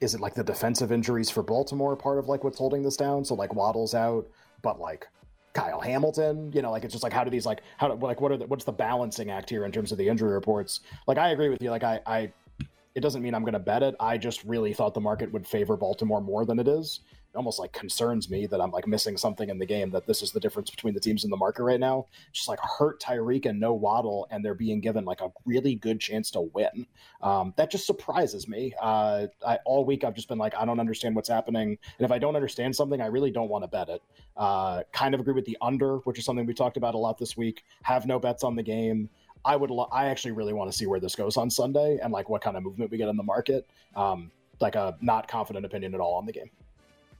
is 0.00 0.14
it 0.14 0.20
like 0.20 0.34
the 0.34 0.44
defensive 0.44 0.92
injuries 0.92 1.30
for 1.30 1.42
Baltimore 1.42 1.96
part 1.96 2.18
of 2.18 2.28
like 2.28 2.44
what's 2.44 2.58
holding 2.58 2.82
this 2.82 2.96
down? 2.96 3.24
So 3.24 3.34
like 3.34 3.54
Waddle's 3.54 3.94
out, 3.94 4.26
but 4.62 4.78
like 4.80 5.06
Kyle 5.52 5.80
Hamilton, 5.80 6.52
you 6.52 6.62
know, 6.62 6.70
like 6.70 6.84
it's 6.84 6.92
just 6.92 7.02
like 7.02 7.12
how 7.12 7.24
do 7.24 7.30
these 7.30 7.46
like 7.46 7.62
how 7.78 7.88
do 7.88 8.06
like 8.06 8.20
what 8.20 8.32
are 8.32 8.36
the, 8.36 8.46
what's 8.46 8.64
the 8.64 8.72
balancing 8.72 9.30
act 9.30 9.48
here 9.48 9.64
in 9.64 9.72
terms 9.72 9.92
of 9.92 9.98
the 9.98 10.08
injury 10.08 10.32
reports? 10.32 10.80
Like 11.06 11.18
I 11.18 11.30
agree 11.30 11.48
with 11.48 11.62
you. 11.62 11.70
Like 11.70 11.84
I 11.84 12.00
I 12.06 12.32
it 12.94 13.00
doesn't 13.00 13.22
mean 13.22 13.34
I'm 13.34 13.42
going 13.42 13.52
to 13.52 13.58
bet 13.58 13.82
it. 13.82 13.94
I 14.00 14.16
just 14.16 14.42
really 14.44 14.72
thought 14.72 14.94
the 14.94 15.00
market 15.00 15.30
would 15.32 15.46
favor 15.46 15.76
Baltimore 15.76 16.22
more 16.22 16.46
than 16.46 16.58
it 16.58 16.66
is 16.66 17.00
almost 17.36 17.58
like 17.58 17.72
concerns 17.72 18.30
me 18.30 18.46
that 18.46 18.60
I'm 18.60 18.70
like 18.70 18.86
missing 18.86 19.16
something 19.16 19.48
in 19.48 19.58
the 19.58 19.66
game. 19.66 19.90
That 19.90 20.06
this 20.06 20.22
is 20.22 20.32
the 20.32 20.40
difference 20.40 20.70
between 20.70 20.94
the 20.94 21.00
teams 21.00 21.24
in 21.24 21.30
the 21.30 21.36
market 21.36 21.62
right 21.62 21.80
now. 21.80 22.06
Just 22.32 22.48
like 22.48 22.58
hurt 22.60 23.00
Tyreek 23.00 23.46
and 23.46 23.60
no 23.60 23.74
Waddle, 23.74 24.26
and 24.30 24.44
they're 24.44 24.54
being 24.54 24.80
given 24.80 25.04
like 25.04 25.20
a 25.20 25.30
really 25.44 25.74
good 25.74 26.00
chance 26.00 26.30
to 26.32 26.40
win. 26.40 26.86
Um, 27.22 27.54
that 27.56 27.70
just 27.70 27.86
surprises 27.86 28.48
me. 28.48 28.74
Uh, 28.80 29.26
I, 29.46 29.58
all 29.64 29.84
week 29.84 30.04
I've 30.04 30.14
just 30.14 30.28
been 30.28 30.38
like, 30.38 30.54
I 30.56 30.64
don't 30.64 30.80
understand 30.80 31.14
what's 31.14 31.28
happening, 31.28 31.78
and 31.98 32.04
if 32.04 32.10
I 32.10 32.18
don't 32.18 32.36
understand 32.36 32.74
something, 32.74 33.00
I 33.00 33.06
really 33.06 33.30
don't 33.30 33.48
want 33.48 33.64
to 33.64 33.68
bet 33.68 33.88
it. 33.88 34.02
Uh, 34.36 34.82
kind 34.92 35.14
of 35.14 35.20
agree 35.20 35.34
with 35.34 35.44
the 35.44 35.56
under, 35.60 35.98
which 35.98 36.18
is 36.18 36.24
something 36.24 36.46
we 36.46 36.54
talked 36.54 36.76
about 36.76 36.94
a 36.94 36.98
lot 36.98 37.18
this 37.18 37.36
week. 37.36 37.64
Have 37.82 38.06
no 38.06 38.18
bets 38.18 38.42
on 38.44 38.56
the 38.56 38.62
game. 38.62 39.08
I 39.44 39.54
would. 39.54 39.70
Lo- 39.70 39.88
I 39.92 40.06
actually 40.06 40.32
really 40.32 40.52
want 40.52 40.70
to 40.70 40.76
see 40.76 40.86
where 40.86 40.98
this 40.98 41.14
goes 41.14 41.36
on 41.36 41.50
Sunday 41.50 41.98
and 42.02 42.12
like 42.12 42.28
what 42.28 42.42
kind 42.42 42.56
of 42.56 42.64
movement 42.64 42.90
we 42.90 42.98
get 42.98 43.08
in 43.08 43.16
the 43.16 43.22
market. 43.22 43.68
Um, 43.94 44.32
like 44.60 44.74
a 44.74 44.96
not 45.00 45.28
confident 45.28 45.64
opinion 45.64 45.94
at 45.94 46.00
all 46.00 46.14
on 46.14 46.26
the 46.26 46.32
game. 46.32 46.50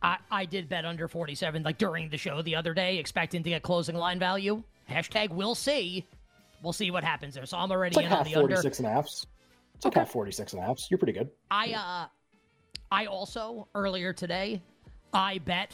I, 0.02 0.18
I 0.30 0.44
did 0.44 0.68
bet 0.68 0.84
under 0.84 1.08
47 1.08 1.62
like 1.62 1.78
during 1.78 2.08
the 2.08 2.16
show 2.16 2.42
the 2.42 2.54
other 2.56 2.74
day, 2.74 2.98
expecting 2.98 3.42
to 3.42 3.50
get 3.50 3.62
closing 3.62 3.96
line 3.96 4.18
value. 4.18 4.62
Hashtag 4.90 5.30
we'll 5.30 5.54
see. 5.54 6.06
We'll 6.62 6.72
see 6.72 6.90
what 6.90 7.04
happens 7.04 7.34
there. 7.34 7.46
So 7.46 7.58
I'm 7.58 7.70
already 7.70 7.90
it's 7.90 7.96
like 7.96 8.06
in 8.06 8.10
half 8.10 8.26
on 8.26 8.32
the 8.32 8.34
46 8.34 8.78
under. 8.78 8.88
and 8.88 8.92
a 8.92 8.96
half. 8.96 9.06
It's 9.06 9.84
like 9.84 9.92
okay. 9.92 10.00
half 10.00 10.10
46 10.10 10.52
and 10.52 10.62
a 10.62 10.66
half. 10.66 10.80
You're 10.90 10.98
pretty 10.98 11.12
good. 11.12 11.30
I 11.50 11.72
uh 11.72 12.08
I 12.90 13.06
also 13.06 13.68
earlier 13.74 14.12
today 14.12 14.62
I 15.12 15.38
bet 15.38 15.72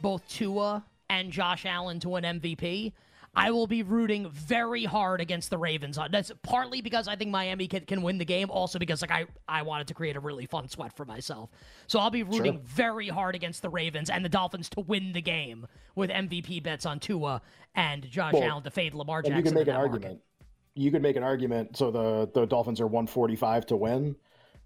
both 0.00 0.26
Tua 0.28 0.84
and 1.10 1.30
Josh 1.30 1.66
Allen 1.66 2.00
to 2.00 2.16
an 2.16 2.24
MVP. 2.40 2.92
I 3.36 3.50
will 3.50 3.66
be 3.66 3.82
rooting 3.82 4.30
very 4.30 4.84
hard 4.84 5.20
against 5.20 5.50
the 5.50 5.58
Ravens. 5.58 5.98
Uh, 5.98 6.08
that's 6.10 6.32
partly 6.42 6.80
because 6.80 7.06
I 7.06 7.16
think 7.16 7.30
Miami 7.30 7.68
can, 7.68 7.84
can 7.84 8.00
win 8.00 8.16
the 8.16 8.24
game, 8.24 8.50
also 8.50 8.78
because 8.78 9.02
like 9.02 9.10
I, 9.10 9.26
I 9.46 9.60
wanted 9.60 9.88
to 9.88 9.94
create 9.94 10.16
a 10.16 10.20
really 10.20 10.46
fun 10.46 10.68
sweat 10.68 10.96
for 10.96 11.04
myself. 11.04 11.50
So 11.86 11.98
I'll 11.98 12.10
be 12.10 12.22
rooting 12.22 12.54
sure. 12.54 12.62
very 12.64 13.08
hard 13.08 13.34
against 13.34 13.60
the 13.60 13.68
Ravens 13.68 14.08
and 14.08 14.24
the 14.24 14.30
Dolphins 14.30 14.70
to 14.70 14.80
win 14.80 15.12
the 15.12 15.20
game 15.20 15.66
with 15.94 16.08
MVP 16.08 16.62
bets 16.62 16.86
on 16.86 16.98
Tua 16.98 17.42
and 17.74 18.10
Josh 18.10 18.32
well, 18.32 18.42
Allen 18.42 18.62
to 18.62 18.70
fade 18.70 18.94
Lamar 18.94 19.20
Jackson. 19.20 19.36
You 19.36 19.42
can 19.42 19.54
make 19.54 19.68
an 19.68 19.76
argument. 19.76 20.04
Market. 20.04 20.22
You 20.74 20.90
could 20.90 21.02
make 21.02 21.16
an 21.16 21.22
argument. 21.22 21.76
So 21.76 21.90
the 21.90 22.30
the 22.32 22.46
Dolphins 22.46 22.80
are 22.80 22.86
145 22.86 23.66
to 23.66 23.76
win. 23.76 24.16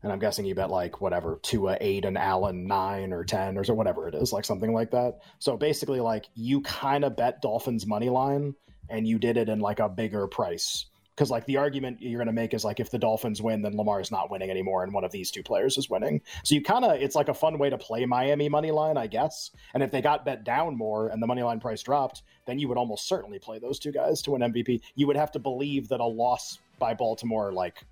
And 0.03 0.13
I'm 0.13 0.19
guessing 0.19 0.47
you 0.47 0.55
bet 0.55 0.71
like 0.71 1.01
whatever, 1.01 1.39
Tua 1.43 1.77
eight 1.81 2.05
and 2.05 2.17
Allen 2.17 2.67
nine 2.67 3.13
or 3.13 3.25
ten 3.25 3.59
or 3.59 3.65
so 3.65 3.75
whatever 3.75 4.09
it 4.09 4.15
is, 4.15 4.33
like 4.33 4.45
something 4.45 4.73
like 4.73 4.93
that. 4.93 5.21
So 5.39 5.57
basically, 5.57 6.01
like 6.01 6.27
you 6.35 6.63
kind 6.63 7.05
of 7.05 7.17
bet 7.17 7.43
Dolphins 7.43 7.87
money 7.87 8.09
line, 8.09 8.55
and 8.89 9.07
you 9.07 9.19
did 9.19 9.37
it 9.37 9.49
in 9.49 9.61
like 9.61 9.79
a 9.79 9.89
bigger 9.89 10.27
price. 10.27 10.87
Because 11.15 11.31
like 11.31 11.45
the 11.45 11.59
argument 11.59 12.01
you're 12.01 12.19
going 12.19 12.29
to 12.29 12.33
make 12.33 12.55
is 12.55 12.65
like 12.65 12.81
if 12.81 12.91
the 12.91 12.99
Dolphins 12.99 13.43
win, 13.43 13.61
then 13.61 13.77
Lamar 13.77 14.01
is 14.01 14.11
not 14.11 14.31
winning 14.31 14.49
anymore, 14.49 14.83
and 14.83 14.95
one 14.95 15.05
of 15.05 15.13
these 15.13 15.31
two 15.31 15.43
players 15.43 15.77
is 15.77 15.91
winning. 15.91 16.23
So 16.45 16.55
you 16.55 16.63
kind 16.63 16.83
of 16.83 16.93
it's 16.93 17.15
like 17.15 17.29
a 17.29 17.35
fun 17.35 17.59
way 17.59 17.69
to 17.69 17.77
play 17.77 18.07
Miami 18.07 18.49
money 18.49 18.71
line, 18.71 18.97
I 18.97 19.07
guess. 19.07 19.51
And 19.75 19.83
if 19.83 19.91
they 19.91 20.01
got 20.01 20.25
bet 20.25 20.45
down 20.45 20.79
more 20.79 21.09
and 21.09 21.23
the 21.23 21.27
money 21.27 21.43
line 21.43 21.61
price 21.61 21.83
dropped, 21.83 22.23
then 22.47 22.59
you 22.59 22.69
would 22.69 22.79
almost 22.79 23.07
certainly 23.07 23.39
play 23.39 23.59
those 23.59 23.79
two 23.79 23.93
guys 23.93 24.23
to 24.23 24.35
an 24.35 24.41
MVP. 24.41 24.81
You 24.95 25.09
would 25.09 25.17
have 25.17 25.33
to 25.33 25.39
believe 25.39 25.89
that 25.89 26.01
a 26.01 26.07
loss 26.07 26.59
by 26.79 26.95
Baltimore 26.95 27.53
like 27.53 27.85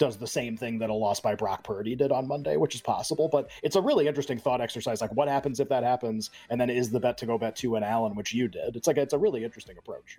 does 0.00 0.16
the 0.16 0.26
same 0.26 0.56
thing 0.56 0.78
that 0.78 0.88
a 0.88 0.94
loss 0.94 1.20
by 1.20 1.34
Brock 1.34 1.62
Purdy 1.62 1.94
did 1.94 2.10
on 2.10 2.26
Monday, 2.26 2.56
which 2.56 2.74
is 2.74 2.80
possible. 2.80 3.28
But 3.28 3.50
it's 3.62 3.76
a 3.76 3.82
really 3.82 4.08
interesting 4.08 4.38
thought 4.38 4.62
exercise. 4.62 5.00
Like, 5.00 5.14
what 5.14 5.28
happens 5.28 5.60
if 5.60 5.68
that 5.68 5.84
happens? 5.84 6.30
And 6.48 6.58
then 6.60 6.70
is 6.70 6.90
the 6.90 6.98
bet 6.98 7.18
to 7.18 7.26
go 7.26 7.38
bet 7.38 7.54
Tua 7.54 7.76
and 7.76 7.84
Allen, 7.84 8.16
which 8.16 8.32
you 8.32 8.48
did? 8.48 8.74
It's 8.74 8.88
like 8.88 8.96
it's 8.96 9.12
a 9.12 9.18
really 9.18 9.44
interesting 9.44 9.76
approach. 9.78 10.18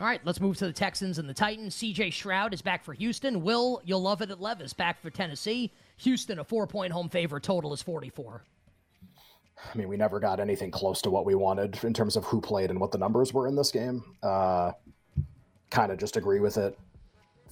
All 0.00 0.06
right, 0.06 0.20
let's 0.24 0.40
move 0.40 0.56
to 0.58 0.66
the 0.66 0.72
Texans 0.72 1.18
and 1.18 1.28
the 1.28 1.34
Titans. 1.34 1.74
CJ 1.74 2.12
Stroud 2.12 2.54
is 2.54 2.62
back 2.62 2.84
for 2.84 2.94
Houston. 2.94 3.42
Will, 3.42 3.82
you'll 3.84 4.00
love 4.00 4.22
it 4.22 4.30
at 4.30 4.40
Levis, 4.40 4.72
back 4.72 5.02
for 5.02 5.10
Tennessee. 5.10 5.72
Houston, 5.98 6.38
a 6.38 6.44
four 6.44 6.68
point 6.68 6.92
home 6.92 7.08
favorite. 7.08 7.42
Total 7.42 7.72
is 7.72 7.82
44. 7.82 8.44
I 9.58 9.76
mean, 9.76 9.88
we 9.88 9.96
never 9.96 10.20
got 10.20 10.38
anything 10.38 10.70
close 10.70 11.02
to 11.02 11.10
what 11.10 11.26
we 11.26 11.34
wanted 11.34 11.82
in 11.82 11.92
terms 11.92 12.14
of 12.14 12.24
who 12.24 12.40
played 12.40 12.70
and 12.70 12.80
what 12.80 12.92
the 12.92 12.98
numbers 12.98 13.34
were 13.34 13.48
in 13.48 13.56
this 13.56 13.72
game. 13.72 14.04
Uh, 14.22 14.70
kind 15.70 15.90
of 15.90 15.98
just 15.98 16.16
agree 16.16 16.38
with 16.38 16.56
it. 16.56 16.78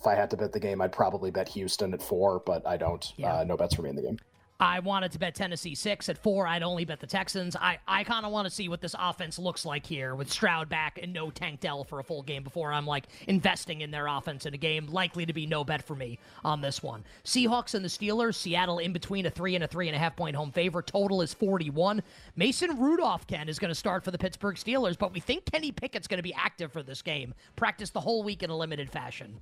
If 0.07 0.13
I 0.13 0.15
had 0.15 0.31
to 0.31 0.37
bet 0.37 0.53
the 0.53 0.61
game, 0.61 0.81
I'd 0.81 0.93
probably 0.93 1.33
bet 1.33 1.49
Houston 1.49 1.93
at 1.93 2.01
four, 2.01 2.39
but 2.47 2.65
I 2.65 2.77
don't. 2.77 3.13
Yeah. 3.17 3.39
Uh, 3.39 3.45
no 3.45 3.57
bets 3.57 3.75
for 3.75 3.83
me 3.83 3.91
in 3.91 3.97
the 3.97 4.03
game. 4.03 4.21
I 4.61 4.79
wanted 4.79 5.11
to 5.11 5.19
bet 5.19 5.35
Tennessee 5.35 5.75
six 5.75 6.09
at 6.09 6.17
four. 6.17 6.47
I'd 6.47 6.63
only 6.63 6.85
bet 6.85 7.01
the 7.01 7.09
Texans. 7.09 7.57
I, 7.57 7.81
I 7.89 8.05
kind 8.05 8.25
of 8.25 8.31
want 8.31 8.47
to 8.47 8.55
see 8.55 8.69
what 8.69 8.81
this 8.81 8.95
offense 8.97 9.37
looks 9.37 9.65
like 9.67 9.85
here 9.85 10.15
with 10.15 10.31
Stroud 10.31 10.69
back 10.69 11.01
and 11.03 11.13
no 11.13 11.33
Tank 11.33 11.59
Dell 11.59 11.83
for 11.83 11.99
a 11.99 12.05
full 12.05 12.23
game 12.23 12.45
before 12.45 12.73
I'm 12.73 12.87
like 12.87 13.09
investing 13.27 13.81
in 13.81 13.91
their 13.91 14.07
offense 14.07 14.47
in 14.47 14.55
a 14.55 14.57
game. 14.57 14.87
Likely 14.87 15.27
to 15.27 15.33
be 15.33 15.45
no 15.45 15.65
bet 15.65 15.83
for 15.85 15.97
me 15.97 16.21
on 16.45 16.61
this 16.61 16.85
one. 16.85 17.03
Seahawks 17.25 17.75
and 17.75 17.85
the 17.85 17.89
Steelers. 17.89 18.37
Seattle 18.37 18.79
in 18.79 18.93
between 18.93 19.27
a 19.27 19.31
three 19.31 19.57
and 19.57 19.65
a 19.65 19.67
three 19.67 19.89
and 19.89 19.97
a 19.97 19.99
half 19.99 20.15
point 20.15 20.37
home 20.37 20.53
favorite. 20.53 20.87
Total 20.87 21.21
is 21.21 21.35
41. 21.35 22.01
Mason 22.37 22.79
Rudolph, 22.79 23.27
Ken, 23.27 23.49
is 23.49 23.59
going 23.59 23.73
to 23.73 23.75
start 23.75 24.05
for 24.05 24.13
the 24.13 24.19
Pittsburgh 24.19 24.55
Steelers, 24.55 24.97
but 24.97 25.13
we 25.13 25.19
think 25.19 25.51
Kenny 25.51 25.73
Pickett's 25.73 26.07
going 26.07 26.19
to 26.19 26.23
be 26.23 26.33
active 26.35 26.73
for 26.73 26.85
this 26.85 27.03
game. 27.03 27.35
Practice 27.57 27.91
the 27.91 28.01
whole 28.01 28.23
week 28.23 28.45
in 28.45 28.51
a 28.51 28.57
limited 28.57 28.89
fashion. 28.89 29.41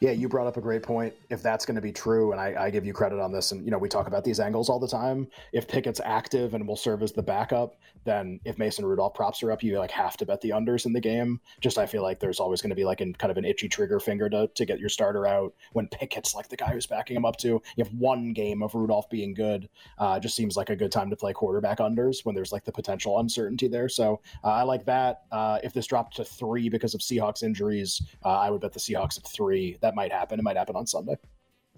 Yeah, 0.00 0.12
you 0.12 0.28
brought 0.28 0.46
up 0.46 0.56
a 0.56 0.60
great 0.60 0.82
point. 0.82 1.14
If 1.30 1.42
that's 1.42 1.64
going 1.64 1.76
to 1.76 1.80
be 1.80 1.92
true, 1.92 2.32
and 2.32 2.40
I, 2.40 2.64
I, 2.64 2.70
give 2.70 2.84
you 2.84 2.92
credit 2.92 3.20
on 3.20 3.32
this, 3.32 3.52
and 3.52 3.64
you 3.64 3.70
know 3.70 3.78
we 3.78 3.88
talk 3.88 4.06
about 4.06 4.24
these 4.24 4.40
angles 4.40 4.68
all 4.68 4.78
the 4.78 4.88
time. 4.88 5.26
If 5.52 5.66
Pickett's 5.66 6.00
active 6.04 6.54
and 6.54 6.66
will 6.66 6.76
serve 6.76 7.02
as 7.02 7.12
the 7.12 7.22
backup, 7.22 7.76
then 8.04 8.38
if 8.44 8.58
Mason 8.58 8.84
Rudolph 8.84 9.14
props 9.14 9.42
are 9.42 9.50
up, 9.50 9.62
you 9.62 9.78
like 9.78 9.90
have 9.90 10.16
to 10.18 10.26
bet 10.26 10.40
the 10.40 10.50
unders 10.50 10.86
in 10.86 10.92
the 10.92 11.00
game. 11.00 11.40
Just 11.60 11.78
I 11.78 11.86
feel 11.86 12.02
like 12.02 12.20
there's 12.20 12.40
always 12.40 12.60
going 12.60 12.70
to 12.70 12.76
be 12.76 12.84
like 12.84 13.00
in 13.00 13.14
kind 13.14 13.30
of 13.30 13.36
an 13.36 13.44
itchy 13.44 13.68
trigger 13.68 13.98
finger 13.98 14.28
to 14.30 14.48
to 14.54 14.64
get 14.64 14.78
your 14.78 14.88
starter 14.88 15.26
out 15.26 15.54
when 15.72 15.88
Pickett's 15.88 16.34
like 16.34 16.48
the 16.48 16.56
guy 16.56 16.72
who's 16.72 16.86
backing 16.86 17.16
him 17.16 17.24
up 17.24 17.36
to. 17.38 17.48
You 17.48 17.84
have 17.84 17.92
one 17.94 18.32
game 18.32 18.62
of 18.62 18.74
Rudolph 18.74 19.08
being 19.08 19.34
good. 19.34 19.68
Uh, 19.98 20.20
just 20.20 20.36
seems 20.36 20.56
like 20.56 20.70
a 20.70 20.76
good 20.76 20.92
time 20.92 21.10
to 21.10 21.16
play 21.16 21.32
quarterback 21.32 21.78
unders 21.78 22.24
when 22.24 22.34
there's 22.34 22.52
like 22.52 22.64
the 22.64 22.72
potential 22.72 23.18
uncertainty 23.18 23.68
there. 23.68 23.88
So 23.88 24.20
uh, 24.42 24.48
I 24.48 24.62
like 24.62 24.84
that. 24.84 25.22
Uh, 25.32 25.58
if 25.62 25.72
this 25.72 25.86
dropped 25.86 26.16
to 26.16 26.24
three 26.24 26.68
because 26.68 26.94
of 26.94 27.00
Seahawks 27.00 27.42
injuries, 27.42 28.02
uh, 28.24 28.28
I 28.28 28.50
would 28.50 28.60
bet 28.60 28.72
the 28.72 28.80
Seahawks 28.80 29.18
at 29.18 29.26
three 29.26 29.63
that 29.80 29.94
might 29.94 30.12
happen. 30.12 30.38
It 30.38 30.42
might 30.42 30.56
happen 30.56 30.76
on 30.76 30.86
Sunday. 30.86 31.16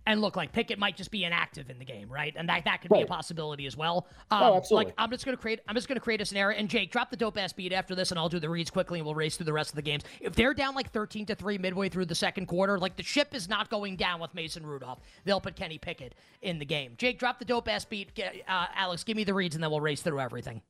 And 0.08 0.20
look, 0.20 0.36
like 0.36 0.52
Pickett 0.52 0.78
might 0.78 0.96
just 0.96 1.10
be 1.10 1.24
inactive 1.24 1.68
in 1.68 1.80
the 1.80 1.84
game, 1.84 2.08
right? 2.08 2.32
And 2.36 2.48
that, 2.48 2.64
that 2.64 2.80
could 2.80 2.92
right. 2.92 3.00
be 3.00 3.02
a 3.02 3.06
possibility 3.06 3.66
as 3.66 3.76
well. 3.76 4.06
Um, 4.30 4.42
oh, 4.42 4.56
absolutely. 4.56 4.86
Like 4.86 4.94
I'm 4.98 5.10
just 5.10 5.24
gonna 5.24 5.36
create 5.36 5.60
I'm 5.66 5.74
just 5.74 5.88
gonna 5.88 5.98
create 5.98 6.20
a 6.20 6.24
scenario. 6.24 6.56
And 6.56 6.68
Jake, 6.68 6.92
drop 6.92 7.10
the 7.10 7.16
dope 7.16 7.36
ass 7.36 7.52
beat 7.52 7.72
after 7.72 7.96
this, 7.96 8.12
and 8.12 8.18
I'll 8.18 8.28
do 8.28 8.38
the 8.38 8.48
reads 8.48 8.70
quickly, 8.70 9.00
and 9.00 9.06
we'll 9.06 9.16
race 9.16 9.36
through 9.36 9.46
the 9.46 9.52
rest 9.52 9.70
of 9.70 9.76
the 9.76 9.82
games. 9.82 10.04
If 10.20 10.34
they're 10.36 10.54
down 10.54 10.76
like 10.76 10.92
13 10.92 11.26
to 11.26 11.34
three 11.34 11.58
midway 11.58 11.88
through 11.88 12.06
the 12.06 12.14
second 12.14 12.46
quarter, 12.46 12.78
like 12.78 12.96
the 12.96 13.02
ship 13.02 13.34
is 13.34 13.48
not 13.48 13.68
going 13.68 13.96
down 13.96 14.20
with 14.20 14.32
Mason 14.32 14.64
Rudolph. 14.64 15.00
They'll 15.24 15.40
put 15.40 15.56
Kenny 15.56 15.78
Pickett 15.78 16.14
in 16.40 16.60
the 16.60 16.64
game. 16.64 16.92
Jake, 16.98 17.18
drop 17.18 17.40
the 17.40 17.44
dope 17.44 17.68
ass 17.68 17.84
beat. 17.84 18.12
Uh, 18.48 18.66
Alex, 18.76 19.02
give 19.02 19.16
me 19.16 19.24
the 19.24 19.34
reads, 19.34 19.56
and 19.56 19.64
then 19.64 19.70
we'll 19.70 19.80
race 19.80 20.02
through 20.02 20.20
everything. 20.20 20.62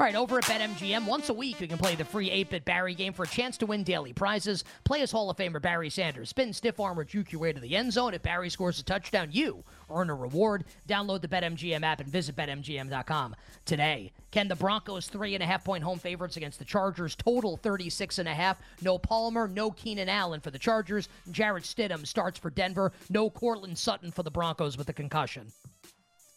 All 0.00 0.06
right, 0.06 0.14
over 0.14 0.38
at 0.38 0.44
BetMGM, 0.44 1.04
once 1.06 1.28
a 1.28 1.34
week 1.34 1.60
you 1.60 1.68
can 1.68 1.76
play 1.76 1.94
the 1.94 2.04
free 2.04 2.30
8-bit 2.30 2.64
Barry 2.64 2.94
game 2.94 3.12
for 3.12 3.24
a 3.24 3.28
chance 3.28 3.58
to 3.58 3.66
win 3.66 3.84
daily 3.84 4.14
prizes. 4.14 4.64
Play 4.84 5.02
as 5.02 5.12
Hall 5.12 5.28
of 5.28 5.36
Famer 5.36 5.60
Barry 5.60 5.90
Sanders. 5.90 6.30
Spin 6.30 6.54
stiff 6.54 6.80
arm 6.80 6.98
or 6.98 7.04
juke 7.04 7.30
your 7.30 7.42
way 7.42 7.52
to 7.52 7.60
the 7.60 7.76
end 7.76 7.92
zone. 7.92 8.14
If 8.14 8.22
Barry 8.22 8.48
scores 8.48 8.80
a 8.80 8.84
touchdown, 8.84 9.28
you 9.32 9.62
earn 9.90 10.08
a 10.08 10.14
reward. 10.14 10.64
Download 10.88 11.20
the 11.20 11.28
BetMGM 11.28 11.82
app 11.82 12.00
and 12.00 12.08
visit 12.08 12.34
BetMGM.com 12.34 13.36
today. 13.66 14.12
Can 14.30 14.48
the 14.48 14.56
Broncos 14.56 15.08
three 15.08 15.34
and 15.34 15.42
a 15.42 15.46
half 15.46 15.62
point 15.62 15.84
home 15.84 15.98
favorites 15.98 16.38
against 16.38 16.58
the 16.58 16.64
Chargers? 16.64 17.14
Total 17.14 17.58
36 17.58 18.18
and 18.18 18.28
a 18.28 18.34
half. 18.34 18.58
No 18.80 18.98
Palmer, 18.98 19.46
no 19.46 19.70
Keenan 19.70 20.08
Allen 20.08 20.40
for 20.40 20.50
the 20.50 20.58
Chargers. 20.58 21.10
Jarrett 21.30 21.64
Stidham 21.64 22.06
starts 22.06 22.38
for 22.38 22.48
Denver. 22.48 22.92
No 23.10 23.28
Courtland 23.28 23.76
Sutton 23.76 24.10
for 24.10 24.22
the 24.22 24.30
Broncos 24.30 24.78
with 24.78 24.88
a 24.88 24.94
concussion 24.94 25.52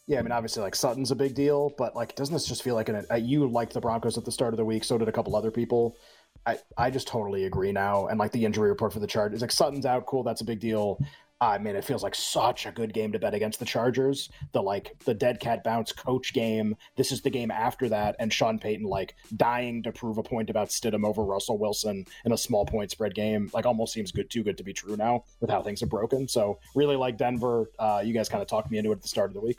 yeah, 0.06 0.20
I 0.20 0.22
mean, 0.22 0.32
obviously, 0.32 0.62
like 0.62 0.76
Sutton's 0.76 1.10
a 1.10 1.16
big 1.16 1.34
deal, 1.34 1.72
but 1.76 1.96
like, 1.96 2.14
doesn't 2.14 2.32
this 2.32 2.46
just 2.46 2.62
feel 2.62 2.76
like 2.76 2.88
an? 2.88 3.04
Uh, 3.10 3.16
you 3.16 3.48
liked 3.48 3.74
the 3.74 3.80
Broncos 3.80 4.16
at 4.16 4.24
the 4.24 4.32
start 4.32 4.54
of 4.54 4.56
the 4.58 4.64
week, 4.64 4.84
so 4.84 4.96
did 4.98 5.08
a 5.08 5.12
couple 5.12 5.34
other 5.34 5.50
people. 5.50 5.96
I 6.46 6.58
I 6.76 6.90
just 6.90 7.08
totally 7.08 7.44
agree 7.44 7.72
now, 7.72 8.06
and 8.06 8.18
like 8.18 8.30
the 8.30 8.44
injury 8.44 8.68
report 8.68 8.92
for 8.92 9.00
the 9.00 9.06
Chargers, 9.08 9.40
like 9.40 9.50
Sutton's 9.50 9.84
out, 9.84 10.06
cool, 10.06 10.22
that's 10.22 10.40
a 10.40 10.44
big 10.44 10.60
deal. 10.60 11.00
I 11.38 11.58
mean, 11.58 11.76
it 11.76 11.84
feels 11.84 12.02
like 12.02 12.14
such 12.14 12.64
a 12.64 12.72
good 12.72 12.94
game 12.94 13.12
to 13.12 13.18
bet 13.18 13.34
against 13.34 13.58
the 13.58 13.66
Chargers. 13.66 14.30
The 14.52 14.62
like 14.62 14.96
the 15.04 15.12
dead 15.12 15.40
cat 15.40 15.64
bounce 15.64 15.90
coach 15.92 16.32
game. 16.32 16.76
This 16.96 17.10
is 17.10 17.22
the 17.22 17.30
game 17.30 17.50
after 17.50 17.88
that, 17.88 18.14
and 18.20 18.32
Sean 18.32 18.60
Payton 18.60 18.86
like 18.86 19.16
dying 19.34 19.82
to 19.82 19.92
prove 19.92 20.18
a 20.18 20.22
point 20.22 20.50
about 20.50 20.68
Stidham 20.68 21.04
over 21.04 21.24
Russell 21.24 21.58
Wilson 21.58 22.06
in 22.24 22.32
a 22.32 22.38
small 22.38 22.64
point 22.64 22.92
spread 22.92 23.14
game. 23.16 23.50
Like 23.52 23.66
almost 23.66 23.92
seems 23.92 24.12
good, 24.12 24.30
too 24.30 24.44
good 24.44 24.56
to 24.58 24.64
be 24.64 24.72
true 24.72 24.96
now 24.96 25.24
with 25.40 25.50
how 25.50 25.62
things 25.62 25.82
are 25.82 25.86
broken. 25.86 26.28
So 26.28 26.60
really 26.76 26.96
like 26.96 27.18
Denver. 27.18 27.70
Uh, 27.76 28.02
you 28.04 28.14
guys 28.14 28.28
kind 28.28 28.40
of 28.40 28.48
talked 28.48 28.70
me 28.70 28.78
into 28.78 28.92
it 28.92 28.96
at 28.96 29.02
the 29.02 29.08
start 29.08 29.30
of 29.30 29.34
the 29.34 29.40
week. 29.42 29.58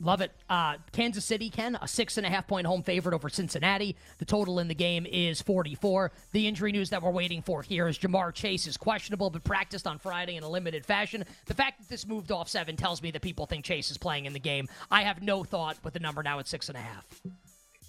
Love 0.00 0.22
it. 0.22 0.32
Uh, 0.48 0.76
Kansas 0.92 1.24
City, 1.24 1.50
Ken, 1.50 1.78
a 1.80 1.86
six 1.86 2.16
and 2.16 2.26
a 2.26 2.30
half 2.30 2.46
point 2.46 2.66
home 2.66 2.82
favorite 2.82 3.14
over 3.14 3.28
Cincinnati. 3.28 3.96
The 4.18 4.24
total 4.24 4.58
in 4.58 4.66
the 4.66 4.74
game 4.74 5.06
is 5.06 5.42
44. 5.42 6.10
The 6.32 6.48
injury 6.48 6.72
news 6.72 6.88
that 6.90 7.02
we're 7.02 7.10
waiting 7.10 7.42
for 7.42 7.62
here 7.62 7.86
is 7.86 7.98
Ja'Marr 7.98 8.32
Chase 8.32 8.66
is 8.66 8.78
questionable, 8.78 9.28
but 9.28 9.44
practiced 9.44 9.86
on 9.86 9.98
Friday 9.98 10.36
in 10.36 10.42
a 10.42 10.48
limited 10.48 10.86
fashion. 10.86 11.24
The 11.46 11.54
fact 11.54 11.80
that 11.80 11.88
this 11.88 12.06
moved 12.06 12.32
off 12.32 12.48
seven 12.48 12.76
tells 12.76 13.02
me 13.02 13.10
that 13.10 13.20
people 13.20 13.44
think 13.44 13.64
Chase 13.64 13.90
is 13.90 13.98
playing 13.98 14.24
in 14.24 14.32
the 14.32 14.40
game. 14.40 14.68
I 14.90 15.02
have 15.02 15.22
no 15.22 15.44
thought 15.44 15.76
with 15.84 15.92
the 15.92 16.00
number 16.00 16.22
now 16.22 16.38
at 16.38 16.48
six 16.48 16.68
and 16.68 16.78
a 16.78 16.80
half. 16.80 17.04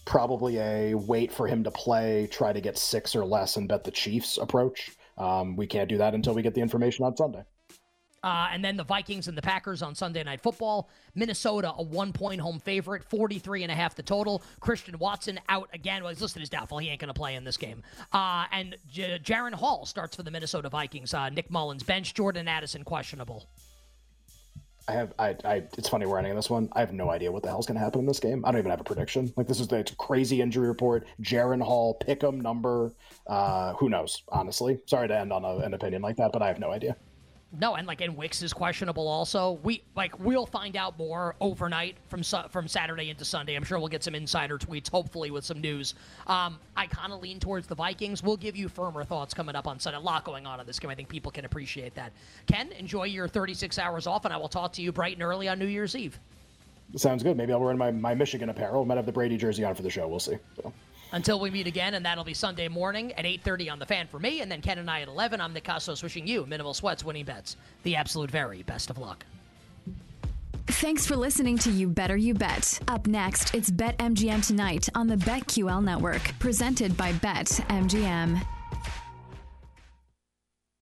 Probably 0.04 0.58
a 0.58 0.96
wait 0.96 1.32
for 1.32 1.48
him 1.48 1.64
to 1.64 1.72
play, 1.72 2.28
try 2.30 2.52
to 2.52 2.60
get 2.60 2.78
six 2.78 3.16
or 3.16 3.24
less, 3.24 3.56
and 3.56 3.70
bet 3.70 3.86
the 3.86 3.92
Chiefs 3.92 4.38
approach. 4.38 4.92
Um, 5.18 5.56
we 5.56 5.68
can't 5.68 5.88
do 5.88 6.00
that 6.00 6.14
until 6.14 6.34
we 6.34 6.42
get 6.42 6.56
the 6.56 6.62
information 6.62 7.06
on 7.06 7.16
Sunday. 7.16 7.44
Uh, 8.24 8.50
and 8.52 8.64
then 8.64 8.78
the 8.78 8.84
Vikings 8.84 9.28
and 9.28 9.38
the 9.38 9.42
Packers 9.42 9.82
on 9.82 9.96
Sunday 9.96 10.24
Night 10.24 10.42
Football. 10.42 10.90
Minnesota, 11.16 11.74
a 11.78 11.84
one 11.84 12.14
point 12.14 12.40
home 12.40 12.60
favorite, 12.60 13.04
43 13.04 13.64
and 13.64 13.72
a 13.72 13.76
half 13.76 13.96
the 13.96 14.04
total. 14.04 14.44
Christian 14.60 14.98
Watson 15.00 15.40
out 15.50 15.70
again. 15.74 16.04
Well, 16.04 16.12
he's 16.12 16.22
listed 16.22 16.42
as 16.42 16.50
doubtful. 16.50 16.78
He 16.78 16.90
ain't 16.90 17.00
going 17.02 17.08
to 17.14 17.14
play 17.14 17.36
in 17.36 17.44
this 17.44 17.58
game. 17.58 17.82
Uh, 18.14 18.46
and 18.52 18.78
J- 18.90 19.20
Jaren 19.24 19.54
Hall 19.54 19.86
starts 19.86 20.16
for 20.16 20.24
the 20.24 20.32
Minnesota 20.32 20.70
Vikings. 20.70 21.14
Uh, 21.14 21.30
Nick 21.30 21.50
Mullens 21.50 21.84
bench. 21.84 22.14
Jordan 22.14 22.48
Addison 22.48 22.84
questionable. 22.84 23.48
I 24.88 24.94
have, 24.94 25.14
I, 25.20 25.36
I, 25.46 25.64
it's 25.78 25.88
funny 25.88 26.06
we're 26.06 26.18
ending 26.18 26.36
this 26.36 26.50
one. 26.50 26.68
I 26.74 26.80
have 26.80 26.92
no 26.92 27.12
idea 27.12 27.32
what 27.32 27.44
the 27.44 27.50
hell's 27.50 27.68
to 27.68 27.78
happen 27.78 28.02
in 28.02 28.08
this 28.08 28.20
game. 28.20 28.44
I 28.44 28.52
don't 28.52 28.60
even 28.60 28.72
have 28.72 28.82
a 28.82 28.84
prediction. 28.84 29.32
Like 29.38 29.48
this 29.48 29.60
is 29.60 29.68
the 29.68 29.84
crazy 29.98 30.42
injury 30.42 30.68
report. 30.68 31.08
Jaren 31.22 31.62
Hall, 31.62 31.94
pick 31.94 32.24
'em 32.24 32.42
number. 32.42 32.92
Uh, 33.28 33.74
who 33.74 33.90
knows? 33.90 34.24
Honestly, 34.30 34.80
sorry 34.88 35.08
to 35.08 35.18
end 35.18 35.32
on 35.32 35.46
a, 35.46 35.58
an 35.58 35.74
opinion 35.74 36.02
like 36.02 36.18
that, 36.18 36.32
but 36.34 36.42
I 36.42 36.48
have 36.48 36.60
no 36.60 36.72
idea. 36.72 36.98
No, 37.60 37.76
and 37.76 37.86
like 37.86 38.00
and 38.00 38.16
Wicks 38.16 38.42
is 38.42 38.54
questionable 38.54 39.08
also. 39.08 39.60
We 39.64 39.84
like 39.96 40.18
we'll 40.20 40.46
find 40.46 40.78
out 40.78 40.98
more 40.98 41.36
overnight 41.42 41.98
from 42.08 42.24
from 42.24 42.68
Saturday 42.68 43.10
into 43.10 43.26
Sunday. 43.26 43.56
I'm 43.56 43.64
sure 43.64 43.78
we'll 43.78 43.90
get 43.90 44.04
some 44.04 44.16
insider 44.16 44.58
tweets, 44.58 44.90
hopefully 44.90 45.32
with 45.32 45.44
some 45.44 45.60
news. 45.60 45.94
Um, 46.28 46.60
I 46.78 46.88
kind 46.88 47.12
of 47.12 47.22
lean 47.22 47.40
towards 47.42 47.68
the 47.68 47.76
Vikings. 47.76 48.24
We'll 48.24 48.38
give 48.38 48.56
you 48.56 48.70
firmer 48.70 49.04
thoughts 49.04 49.34
coming 49.34 49.56
up 49.56 49.68
on 49.68 49.80
Sunday. 49.80 49.98
A 49.98 50.02
lot 50.02 50.24
going 50.24 50.46
on 50.46 50.62
in 50.62 50.66
this 50.66 50.80
game. 50.80 50.90
I 50.90 50.96
think 50.96 51.10
people 51.10 51.32
can 51.32 51.44
appreciate 51.44 51.94
that. 51.96 52.14
Ken, 52.48 52.72
enjoy 52.72 53.04
your 53.04 53.28
36 53.28 53.78
hours 53.78 54.08
off, 54.08 54.24
and 54.24 54.34
I 54.34 54.38
will 54.38 54.50
talk 54.50 54.72
to 54.74 54.82
you 54.82 54.94
bright 54.94 55.16
and 55.16 55.24
early 55.24 55.50
on 55.50 55.60
New 55.60 55.66
Year's 55.66 55.96
Eve. 55.96 56.18
Sounds 56.96 57.24
good. 57.24 57.38
Maybe 57.38 57.54
I'll 57.54 57.60
wear 57.60 57.76
my, 57.76 57.92
my 57.92 58.14
Michigan 58.14 58.50
apparel. 58.50 58.86
Might 58.86 58.96
have 58.96 59.06
the 59.06 59.12
Brady 59.12 59.38
jersey 59.38 59.64
on 59.64 59.76
for 59.76 59.82
the 59.82 59.90
show. 59.90 60.08
We'll 60.08 60.20
see. 60.20 60.38
So 60.58 60.74
until 61.12 61.40
we 61.40 61.50
meet 61.50 61.68
again, 61.68 61.94
and 61.94 62.06
that'll 62.06 62.24
be 62.24 62.34
Sunday 62.34 62.68
morning 62.68 63.12
at 63.14 63.26
8.30 63.26 63.72
on 63.72 63.80
The 63.80 63.86
Fan 63.86 64.08
for 64.08 64.20
me, 64.20 64.42
and 64.42 64.52
then 64.52 64.62
Ken 64.62 64.78
and 64.78 64.90
I 64.90 65.02
at 65.02 65.08
11. 65.08 65.42
I'm 65.42 65.54
Nick 65.54 65.68
wishing 66.04 66.28
you, 66.28 66.46
Minimal 66.46 66.74
Sweats, 66.74 67.04
winning 67.04 67.26
bets. 67.26 67.58
The 67.84 67.96
absolute 67.96 68.32
very 68.32 68.64
best 68.64 68.90
of 68.90 68.98
luck. 68.98 69.26
Thanks 70.68 71.06
for 71.06 71.16
listening 71.16 71.58
to 71.60 71.72
You 71.72 71.90
Better 71.90 72.16
You 72.16 72.34
Bet. 72.34 72.80
Up 72.88 73.08
next, 73.08 73.54
it's 73.54 73.70
Bet 73.70 73.98
MGM 73.98 74.46
tonight 74.46 74.88
on 74.96 75.08
the 75.08 75.18
BetQL 75.18 75.84
network, 75.84 76.22
presented 76.40 76.96
by 76.96 77.12
Bet 77.14 77.48
MGM. 77.70 78.61